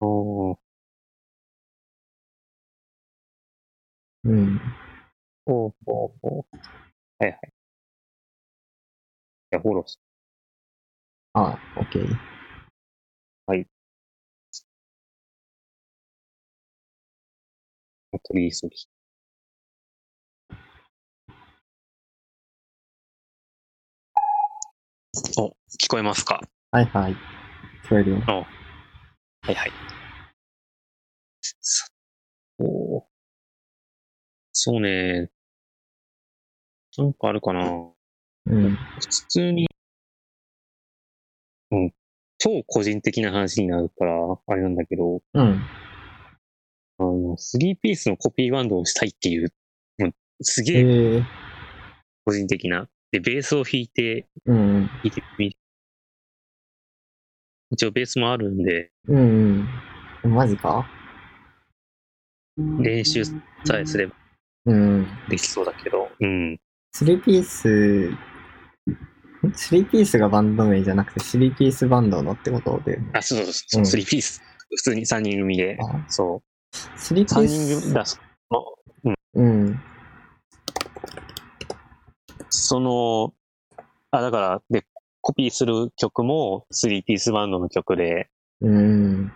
[0.00, 0.58] おー。
[4.24, 4.60] うん。
[5.46, 6.58] おー、おー、おー。
[7.18, 7.52] はいはい。
[9.50, 9.98] じゃあ、フォローし
[11.34, 12.29] あ、オッケー。
[18.18, 18.76] 取り急ぎ。
[25.38, 25.48] お、
[25.80, 26.40] 聞こえますか？
[26.72, 27.12] はいはい。
[27.12, 27.16] 聞
[27.90, 28.18] こえるよ。
[28.26, 29.72] はいはい。
[31.60, 31.86] そ
[33.06, 33.10] う。
[34.52, 35.30] そうね。
[36.98, 37.62] なんかあるかな
[38.46, 38.76] うん。
[38.76, 39.68] 普通に、
[41.70, 41.94] うん、
[42.38, 44.12] 超個人的な話になるから、
[44.46, 45.70] あれなんだけど、うん。
[47.00, 49.50] あの、3ピースのコピーバンドをしたいっていう、
[49.98, 50.12] もう
[50.44, 51.24] すえげえー、
[52.26, 52.88] 個人的な。
[53.10, 54.86] で、ベースを弾いて、うん。
[54.86, 55.56] 弾いてみ
[57.70, 59.66] 一応ベースもあるんで、うん
[60.24, 60.34] うん。
[60.34, 60.86] マジか？
[62.80, 63.32] 練習さ
[63.80, 64.14] えすれば
[64.66, 65.06] うん。
[65.30, 66.60] できそうだけど、うん。
[66.94, 68.18] 3ピース、ん
[69.46, 72.98] ?3 ピースがバンド名じゃなくて3ピースバンドのってことで。
[73.14, 74.42] あ、そうそうそう、うん3ピース。
[74.68, 76.49] 普通に3人組で、あそう。
[76.72, 77.48] 3ピー3ス。
[77.48, 78.18] 人組だ、そ
[78.52, 79.80] のうん。
[82.48, 83.32] その、
[84.10, 84.86] あ、だから、で、
[85.20, 89.32] コピーする曲も3ピースバンドの曲でうん。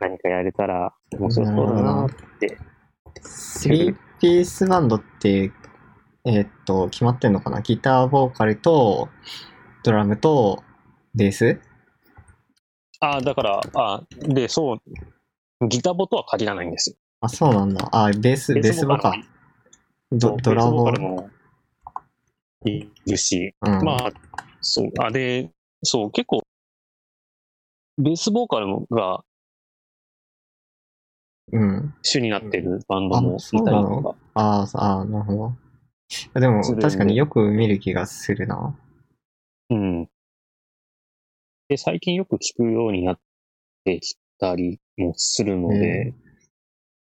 [0.00, 2.58] 何かやれたら面白そうだなって。
[3.22, 5.52] 3ピースバンドって、
[6.24, 7.62] えーっと、決まってんのかな？
[7.62, 9.08] ギター、ボーカルと、
[9.82, 10.62] ドラムと、
[11.14, 11.60] ベース？
[13.00, 14.82] あ、だから、あ、で、そう、
[15.68, 16.96] ギターボとは限らないんですよ。
[17.20, 17.88] あ、そうなんだ。
[17.92, 19.14] あ、ベース、ベースボか。
[20.10, 21.30] ドドラボも
[22.64, 23.84] いるし、うん。
[23.84, 24.12] まあ、
[24.60, 25.50] そう、あれ、
[25.82, 26.42] そう、結構、
[27.98, 29.24] ベースボーカルが
[31.52, 31.94] うん。
[32.02, 34.02] 主になってるバンドもいたりなの？
[34.02, 34.16] とか。
[34.34, 35.54] あーあー、なるほ
[36.34, 36.40] ど。
[36.40, 38.78] でも確かによく見る気がするな。
[39.70, 40.08] うん。
[41.68, 43.20] で、最近よく聞くようになっ
[43.84, 46.14] てきたりもするので、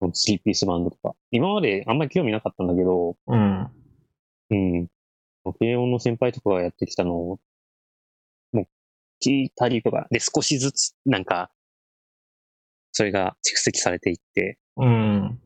[0.00, 1.14] 3ピースバンドとか。
[1.30, 3.70] 今まであんまり興味なかったんだけど、うん。
[4.50, 4.88] うん。
[5.58, 7.40] 軽音の先輩とかがやってきたのを、
[8.52, 8.66] もう
[9.24, 11.50] 聞いたりとか、で、少しずつ、なんか、
[12.92, 15.40] それが蓄積されていって、うん。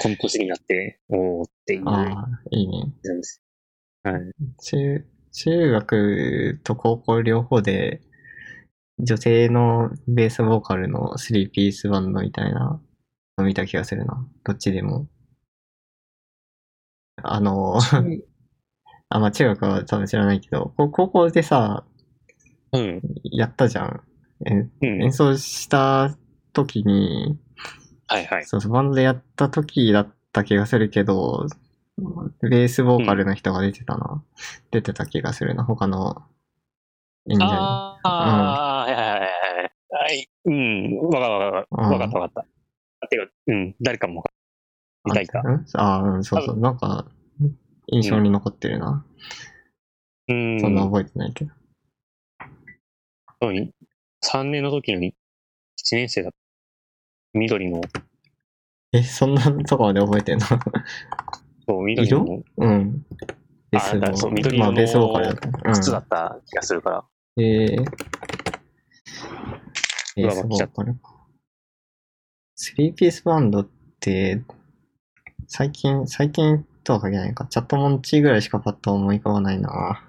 [0.00, 2.92] この年になって、おーっていうああ、いいね。
[4.02, 4.32] はい。
[4.62, 8.02] 中、中学と高校両方で、
[8.98, 12.80] 女性のベースボーカルの3ピースバンドみたいな
[13.36, 14.26] の見た気がするな。
[14.44, 15.06] どっちでも。
[17.22, 17.78] あの、
[19.08, 21.84] あ、まあ中学は多分知らないけど、こ高校でさ、
[22.72, 23.02] うん。
[23.24, 24.00] やったじゃん。
[24.46, 25.12] えうん演。
[25.12, 26.16] 奏した
[26.52, 27.38] 時に、
[28.06, 28.44] はいはい。
[28.44, 31.46] そうそう、バンドでやった時だった気がするけど、
[32.42, 34.22] ベースボーカルの人が出てたな。
[34.70, 36.22] 出てた気がするな、他の
[37.30, 37.50] 演者に。
[37.52, 39.30] ああ、はいはいはいはい。
[39.90, 40.28] はい。
[40.44, 40.98] うん。
[41.08, 41.76] わかったわかった。
[41.76, 42.44] わかったわかっ
[43.00, 43.08] た。
[43.08, 43.76] てか、うん。
[43.80, 44.30] 誰かもわか
[45.12, 45.20] った。
[45.22, 45.48] いたいた。
[45.48, 46.58] うんあうん、そうそう。
[46.58, 47.06] なんか、
[47.88, 49.04] 印象に残ってるな。
[50.28, 50.60] うん。
[50.60, 51.52] そんな覚えてないけど。
[53.40, 53.72] そうに、
[54.24, 55.12] 3年の時の1
[55.92, 56.38] 年生だった。
[57.34, 57.80] 緑の、
[58.92, 60.46] え、そんなとこまで覚えてんの？
[61.66, 63.06] そう、緑のうん。
[63.70, 65.72] ベースそうの、緑色のまあベースボーカルだった。
[65.72, 67.04] 靴だった気がするから。
[67.38, 67.44] うん。
[67.44, 67.84] えー、
[70.16, 71.14] ベース上履きだっボーカルか。
[72.56, 73.68] スリーピースバンドっ
[74.00, 74.42] て、
[75.46, 77.46] 最近、最近とは限らないか。
[77.46, 80.04] チャットモンチーぐらいしかパッと思い浮かばないな。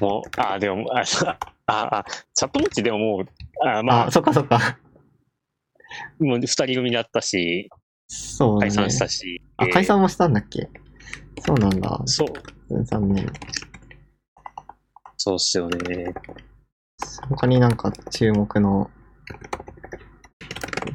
[0.00, 2.04] もう、あ、でも、あ、そ うあ、あ、
[2.34, 4.78] チャットモッチでももう、あまあ、あ、そっかそっか。
[6.18, 7.68] もう二人組だったし、
[8.08, 8.70] そうだね。
[8.74, 9.40] 解散したし。
[9.58, 10.68] あ、えー解散もしたんだっけ？
[11.46, 12.00] そうなんだ。
[12.06, 12.24] そ
[12.70, 13.26] う、残念。
[15.16, 16.14] そうっすよね。
[17.28, 18.90] 他になんか注目の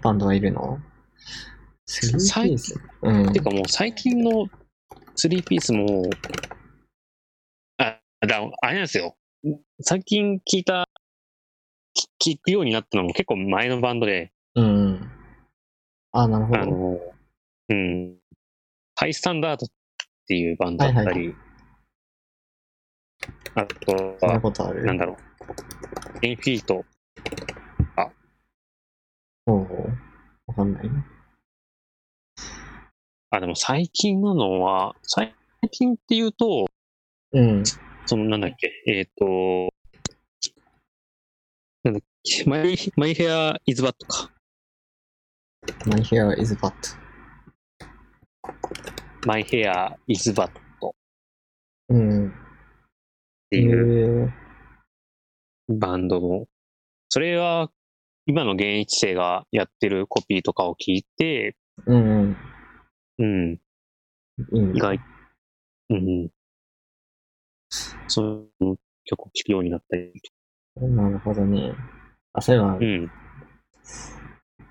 [0.01, 0.79] バンドはいるの？
[1.85, 3.39] スリーピースうんて。
[3.39, 4.47] かもう最近の
[5.15, 6.03] スリーピースも、
[7.77, 9.15] あ、だあれなんですよ。
[9.81, 10.87] 最近聞いた、
[12.19, 15.11] き聞くようになったのも結構前のバンドで、うん。
[16.11, 16.59] あ、なるほど。
[16.59, 16.99] あの、
[17.69, 18.15] うん、
[18.95, 19.69] ハイスタンダードっ
[20.27, 21.35] ていうバンドだったり、はい
[23.55, 24.85] あとそんなは、ことある？
[24.85, 25.17] なんだろう、
[26.21, 26.85] エンフィート、
[29.45, 29.93] ほうほう。
[30.47, 31.05] わかんないな。
[33.31, 35.33] あ、でも最近なのは、最
[35.71, 36.67] 近っていうと、
[37.31, 37.63] うん。
[38.05, 39.69] その、なんだっけ、えっ、と、
[41.83, 44.31] なんだっけ、マイ、マイヘアイズバットか。
[45.85, 46.73] My hair is bad.
[49.25, 50.91] マイヘアイズバットっ
[51.89, 52.33] うん。
[53.49, 54.33] てへいう
[55.69, 55.73] え。
[55.73, 56.45] バンドの、
[57.09, 57.71] それは、
[58.25, 62.35] 今の現役生がやってるコピーとかを聞いて、うん
[63.17, 63.61] うん、
[64.51, 64.75] うん。
[64.75, 64.99] 意外、
[65.89, 66.29] うん、
[68.07, 70.13] そういう曲を聴くようになったり、
[70.75, 71.73] なるほどね。
[72.33, 73.11] あ、そういえばう、ん、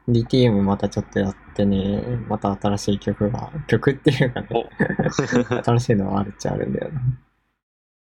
[0.08, 4.48] DTM またちょっとやってね、また新しい曲が、曲っていうかね、
[5.64, 7.00] 新しいのはあるっちゃあるんだよな。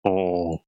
[0.05, 0.64] おーあー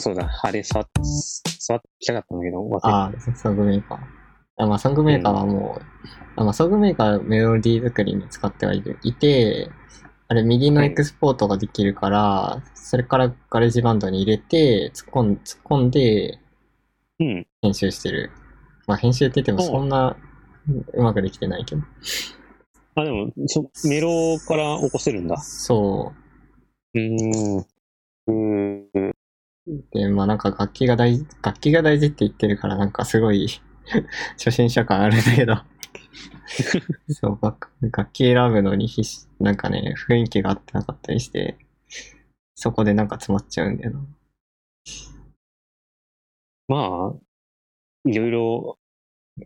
[0.00, 3.98] そうだ、あれ触っ、触ってきたかったんだけど、忘れああ、ソングメーカー。
[4.56, 5.84] あまあ、ソングメーカーはもう、
[6.36, 9.70] あまあ、ソングメーカーはメロディー作りに使ってはいるいて、
[10.28, 16.40] あれ、右のエクスポートができるから、それからガレージバンドに入れて、突っ込ん突っ込んで
[17.20, 17.46] うん。
[17.62, 18.30] 編集してる。
[18.86, 20.16] まあ、編集って言ってもおそんな
[20.94, 21.82] うまくできてないけど。
[22.94, 25.36] あ、でも、そメロから起こせるんだ。
[25.38, 26.12] そ
[26.94, 27.58] うーん。
[27.58, 28.69] うーん。
[29.74, 29.84] う。
[29.92, 33.46] で、まあなんか楽器が大事、楽器が大事って言ってるからなんかすごい
[34.38, 35.54] 初心者感あるんだけど。
[37.08, 41.56] そう、楽楽器選ぶのに必死、なんかね、雰囲気が合ってなかったりして、
[42.54, 44.06] そこでなんか詰まっちゃうんだよな。
[46.68, 48.78] まあ、いろいろ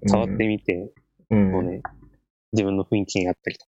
[0.06, 0.92] 触ってみて、
[1.30, 1.82] うん、こうね、
[2.52, 3.70] 自分の雰囲気に合ったりとか。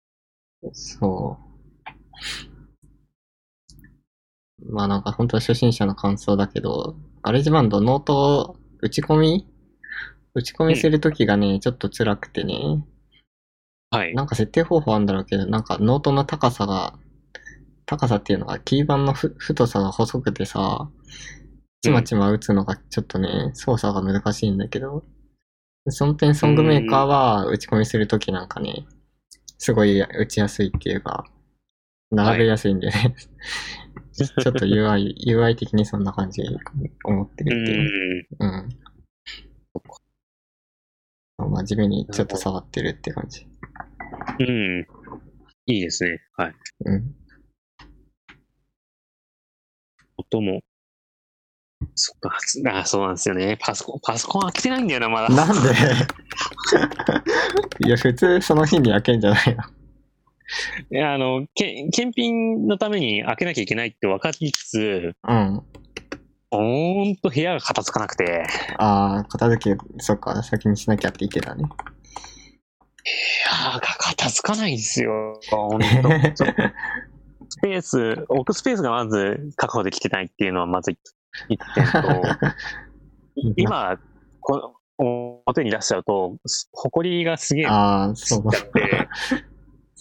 [0.73, 2.52] そう。
[4.71, 9.49] まあなんか本当は初心者の感想だけど、ガレージバンドノート打ち込み？
[10.35, 12.87] 打ち込みするときがね、ちょっと辛くてね。
[13.91, 14.15] はい。
[14.15, 16.95] なんか設定方法あるんだろうけど、なんかノートの高さが、
[17.85, 20.89] 高さっていうのが、鍵盤のふ太さが細くてさ、
[21.83, 25.05] ちまちま打つのがちょっとね、操作が難しいんだけど、
[25.89, 28.87] その点ソングメーカーは打ち込みするときなんかね、
[29.59, 31.27] すごい打ちやすいっていうか、
[32.11, 33.15] 並べやすいんでね。
[34.13, 36.43] ちょっと UI、UI 的にそんな感じ
[37.05, 38.27] 思ってうるっていう。
[38.41, 38.49] ーん。
[38.49, 38.69] うん。
[41.51, 43.47] 真面目にちょっと触ってるって感じ。
[44.39, 44.87] うん。
[45.67, 46.21] いいですね。
[46.37, 46.55] はい。
[46.87, 47.15] うん。
[50.17, 50.61] 音も。
[51.95, 52.31] そっか、
[52.79, 53.57] あ、そうなんですよね。
[53.61, 55.29] パソコン、パソコン開けてないんだよな、まだ。
[55.29, 55.71] なんで？
[57.87, 59.63] いや、普通その日に開けんじゃないの
[60.91, 65.63] いや、あの、け検品のために開けなきゃいけないって分かりつつ、うん。
[66.51, 68.45] ほんと部屋が片付かなくて、
[68.77, 71.65] ああ、片付け、そっか、先にしなきゃって言ってたね。
[71.65, 71.69] 部
[73.73, 75.41] 屋が片付かないんですよ。
[75.51, 75.87] ほんと。
[77.49, 80.93] スペース、置くスペースがまず確保できてないっていうのはまず
[81.49, 82.23] 一点と、
[83.57, 83.99] 今、
[84.41, 86.37] こ表に出しちゃうと、
[86.73, 89.09] 埃がすげえああ、そうつっちゃって、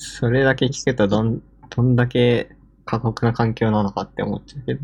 [0.03, 4.81] それだけ聞くとどん、どんだけ過酷な環境なのかって思っちゃうけど。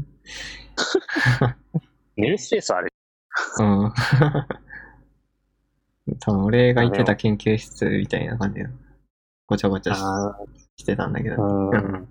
[2.15, 2.93] 寝るスペースある。
[3.59, 3.91] うん。
[6.19, 8.67] 多分俺が行ってた研究室みたいな感じで、
[9.47, 9.95] ごちゃごちゃ
[10.75, 11.43] してたんだけあ、ど。
[11.43, 12.07] うん。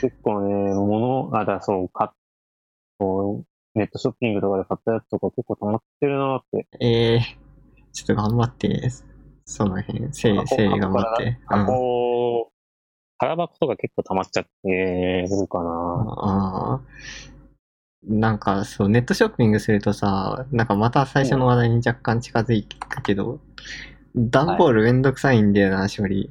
[0.00, 2.14] 結構ね、物、あ、だ、そう、か
[2.98, 6.66] こうネットショッピングとかで買ったやつとか結構溜まってるなって。
[6.80, 7.20] ええ
[7.92, 8.90] ちょっと頑張って、
[9.50, 11.24] その辺、整理、箱整理頑張って。
[11.24, 11.58] うん。
[11.58, 12.52] 箱、
[13.18, 14.68] 空箱とか結構溜まっちゃって
[15.28, 15.70] るかな。
[16.18, 16.80] ああ。
[18.04, 23.40] なんか、そう、ネットショッピングするとさ、なんかまた最初の話題に若干近づいたけど、
[24.14, 26.30] 段ボールめんどくさいんだよな、処理。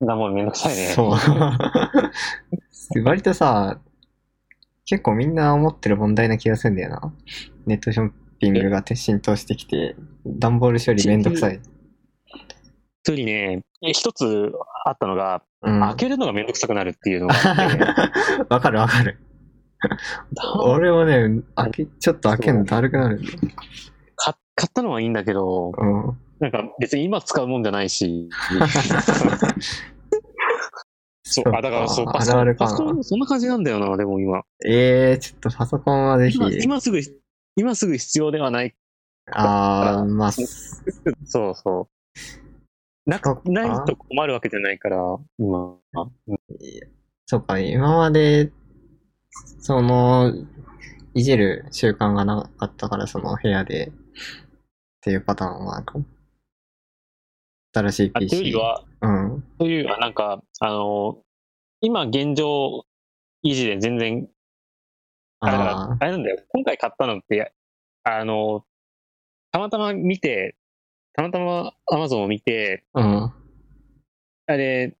[0.00, 0.86] だもんめんどくさいね。
[0.94, 3.02] そう。
[3.04, 3.80] 割とさ、
[4.86, 7.12] 結構みんな思ってる問題な気がするんだよな。
[7.66, 11.60] ネットショッピングが浸透してきて、段ボール処理めんどくさい。
[13.04, 14.50] 一人ね、え一つ
[14.86, 15.80] あったのが、うん。
[15.80, 17.78] 開けるのがめんどくさくなるっていうのがあって、
[18.48, 19.18] わかるわかる。
[20.62, 23.20] 俺もね、開け、ちょっと開けるのだるくなる
[24.16, 24.34] 買
[24.66, 26.16] ったのはいいんだけど、うん。
[26.40, 28.30] なんか別に今使うもんじゃないし、
[31.24, 33.04] そう、あ、だからそう、パソコン、パソコン。
[33.04, 34.44] そんな感じなんだよな、でも今。
[34.64, 36.38] ええー、ちょっとパソコンはぜひ。
[36.38, 37.00] 今今すぐ、
[37.56, 38.74] 今すぐ必要ではない。
[39.32, 40.46] ああ、まあ、そう
[41.54, 41.93] そう。
[43.06, 44.96] なそっかないと困るわけじゃないから、
[45.38, 45.76] 今。
[45.94, 46.06] あ
[47.26, 48.50] そうか、今まで、
[49.58, 50.32] その、
[51.14, 53.92] いじる習慣がなかったから、その部屋で、っ
[55.00, 56.04] ていうパターンはあるかも。
[57.74, 58.36] 新しいあという PC。
[58.36, 59.44] よりは、うん。
[59.58, 61.22] というよりは、なんか、あの、
[61.80, 62.86] 今現状
[63.44, 64.28] 維持で全然、
[65.40, 66.42] あああれなんだよ。
[66.48, 67.52] 今回買ったのって、
[68.02, 68.64] あの、
[69.50, 70.56] たまたま見て、
[71.14, 73.32] たまたま Amazon を見て、あ、うん。
[74.46, 74.96] あれ、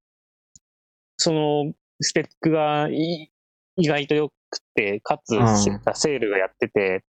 [1.16, 3.30] そのスペックがい
[3.76, 4.34] 意外と良く
[4.74, 7.04] て、かつ、うんセールがやってて、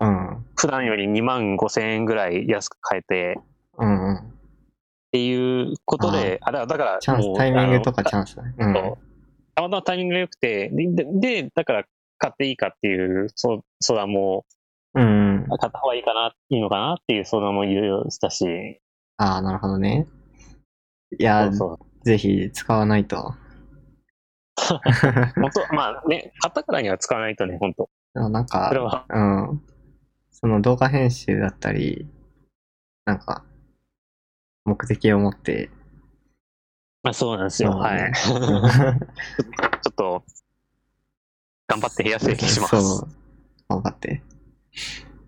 [0.00, 0.46] うん。
[0.56, 3.40] 普段より2万5千円ぐらい安く買えて、
[3.78, 4.16] うんうん。
[4.16, 4.22] っ
[5.10, 8.54] ていうことで、あだだから、チャンス、タイミングとかチャンスだね。
[8.56, 8.74] うん。
[8.74, 8.96] たま
[9.54, 11.06] たまタイミングが良くて、で、で
[11.42, 11.84] でだから
[12.18, 14.44] 買っていいかっていうそう相談も、
[14.94, 15.46] うん。
[15.48, 18.80] 買った方がいいかな、いいのかなっていう相談もいろいろしたし、
[19.16, 20.08] ああ、なるほどね。
[21.18, 22.04] いやそう。
[22.04, 23.34] ぜひ使わないと。
[24.56, 27.90] 本当まあね、買ったからには使わないとね、本当
[28.28, 29.20] なんか、は、う
[29.54, 29.62] ん。
[30.30, 32.08] その動画編集だったり、
[33.04, 33.44] なんか、
[34.64, 35.70] 目的を持って、
[37.02, 37.72] まあそうなんですよ。
[37.72, 38.12] うんはい。
[38.16, 38.58] ちうんょ
[39.90, 40.24] っと、
[41.68, 42.76] 頑張って部屋整理します。
[42.80, 43.08] そう。
[43.68, 44.22] 頑張って。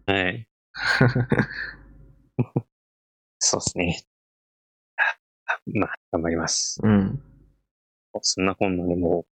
[0.06, 0.48] はい。
[3.38, 4.04] そうですね。
[5.74, 6.80] まあ、頑張ります。
[6.82, 7.22] うん。
[8.20, 9.24] そんなこんなでも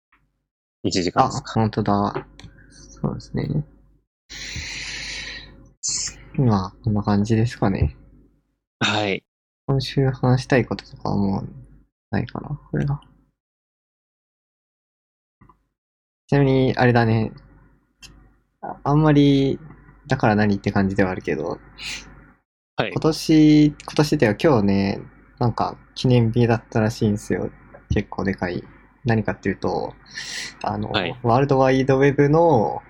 [0.85, 1.53] う、1時間あです、か。
[1.55, 2.27] 本当だ。
[2.71, 3.65] そうですね。
[6.35, 7.97] まあ、こんな感じですかね。
[8.81, 9.25] はい。
[9.67, 11.49] 今週話したいこととかはもう
[12.11, 13.01] ないかな、これが。
[16.29, 17.33] ちなみに、あれだね。
[18.61, 19.59] ああんまり、
[20.09, 21.59] だから何って感じではあるけど、
[22.77, 23.01] はい今。
[23.01, 25.01] 年、今年っていうか今日ね、
[25.39, 27.51] なんか記念日だったらしいんですよ。
[27.91, 28.65] 結構でかい。
[29.05, 29.95] 何かっていうと、
[30.63, 32.83] あの、はいワールドワイドウェブの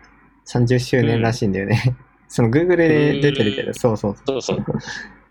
[0.47, 1.97] 30周年らしいんだよね。
[2.29, 4.65] その Google で出てるけど、うんそうそうそうそう。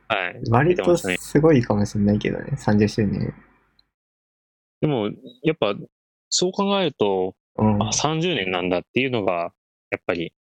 [0.07, 0.41] はい。
[0.49, 3.33] 割とすごいかもしれないけどね、30周年。
[4.81, 5.09] でも、
[5.43, 5.75] やっぱ、
[6.29, 7.91] そう考えると、うんあ、。
[7.91, 9.51] 30年なんだっていうのが、
[9.89, 10.33] やっぱり、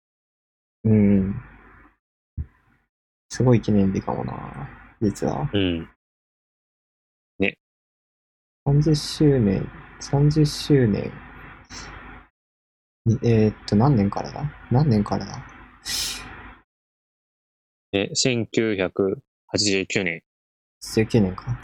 [0.87, 1.35] うん。
[3.29, 4.71] すごい記念日かもな、
[5.03, 5.51] 実は。
[5.53, 5.89] うん。
[8.67, 9.71] 30周年、
[10.01, 11.13] 30周年。
[13.05, 14.51] にえーっと、何年からだ？
[14.73, 15.47] 何年からだ？
[17.93, 20.23] で、1989年。
[20.83, 21.61] ?19 年か。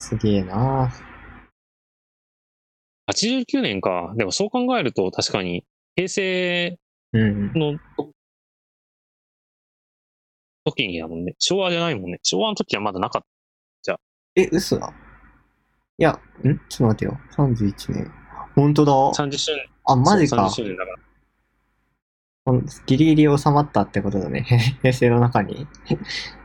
[0.00, 0.90] すげえな
[3.08, 4.12] 89年か。
[4.16, 5.64] でもそう考えると、確かに、
[6.00, 6.78] 平成
[7.12, 7.52] うん。
[7.52, 7.78] の
[10.64, 11.34] 時にだもんね。
[11.38, 12.20] 昭和じゃないもんね。
[12.22, 13.22] 昭和の時はまだなかっ
[14.36, 14.94] え、嘘だ。
[15.98, 16.12] いや、
[16.44, 16.58] ん？
[16.68, 17.20] ちょっと待ってよ。
[17.36, 18.12] 31年。
[18.54, 18.92] 本当だ。
[19.14, 19.24] た。
[19.24, 19.66] 30周年。
[19.84, 20.68] あ、マジかそう30。
[20.68, 20.92] 周年だか
[22.52, 22.60] ら。
[22.86, 24.42] ギリギリ収まったってことだね。
[24.80, 25.66] 平成の中に。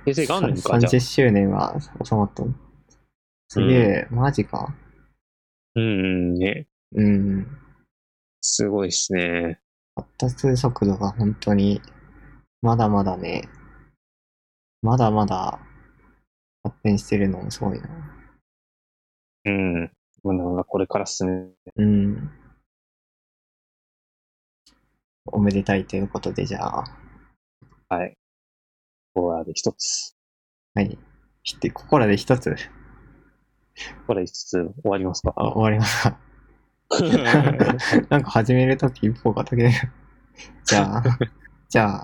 [0.04, 1.00] 平成元年か、じゃあ30。
[1.00, 2.54] 周年は収まったの？
[3.48, 4.76] すげえ、マジか。
[5.76, 6.68] うんうん、ね。
[6.96, 7.65] うん。
[8.48, 9.60] すごいっすね。
[9.96, 11.82] 発達速度が本当に、
[12.62, 13.50] まだまだね、
[14.84, 15.60] まだまだ
[16.64, 17.90] 発展してるのもすごいな。
[19.46, 19.92] うん。
[20.24, 21.48] まだまだこれからっすね。
[21.76, 22.32] うん。
[25.26, 26.84] おめでたいということで、じゃあ、
[27.90, 28.16] はい。
[29.16, 30.16] これで一つ。
[30.76, 31.00] はい。
[31.44, 32.56] して、ここらで一つ、
[34.06, 35.34] これ5つ終わりますか？
[35.36, 36.20] あ終わりますか？
[38.10, 39.74] なんか始めるとき一歩が途切れる。
[40.66, 41.04] じゃあ、
[41.70, 42.04] じゃあ、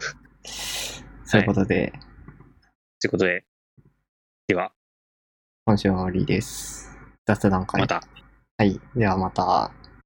[1.25, 1.93] そういうことで、
[2.99, 3.45] ということで、
[4.47, 4.71] では、
[5.65, 6.97] 今週は終わりです。
[7.25, 7.81] 雑談会。
[7.81, 8.01] また。
[8.57, 8.79] はい。
[8.95, 9.71] ではまた。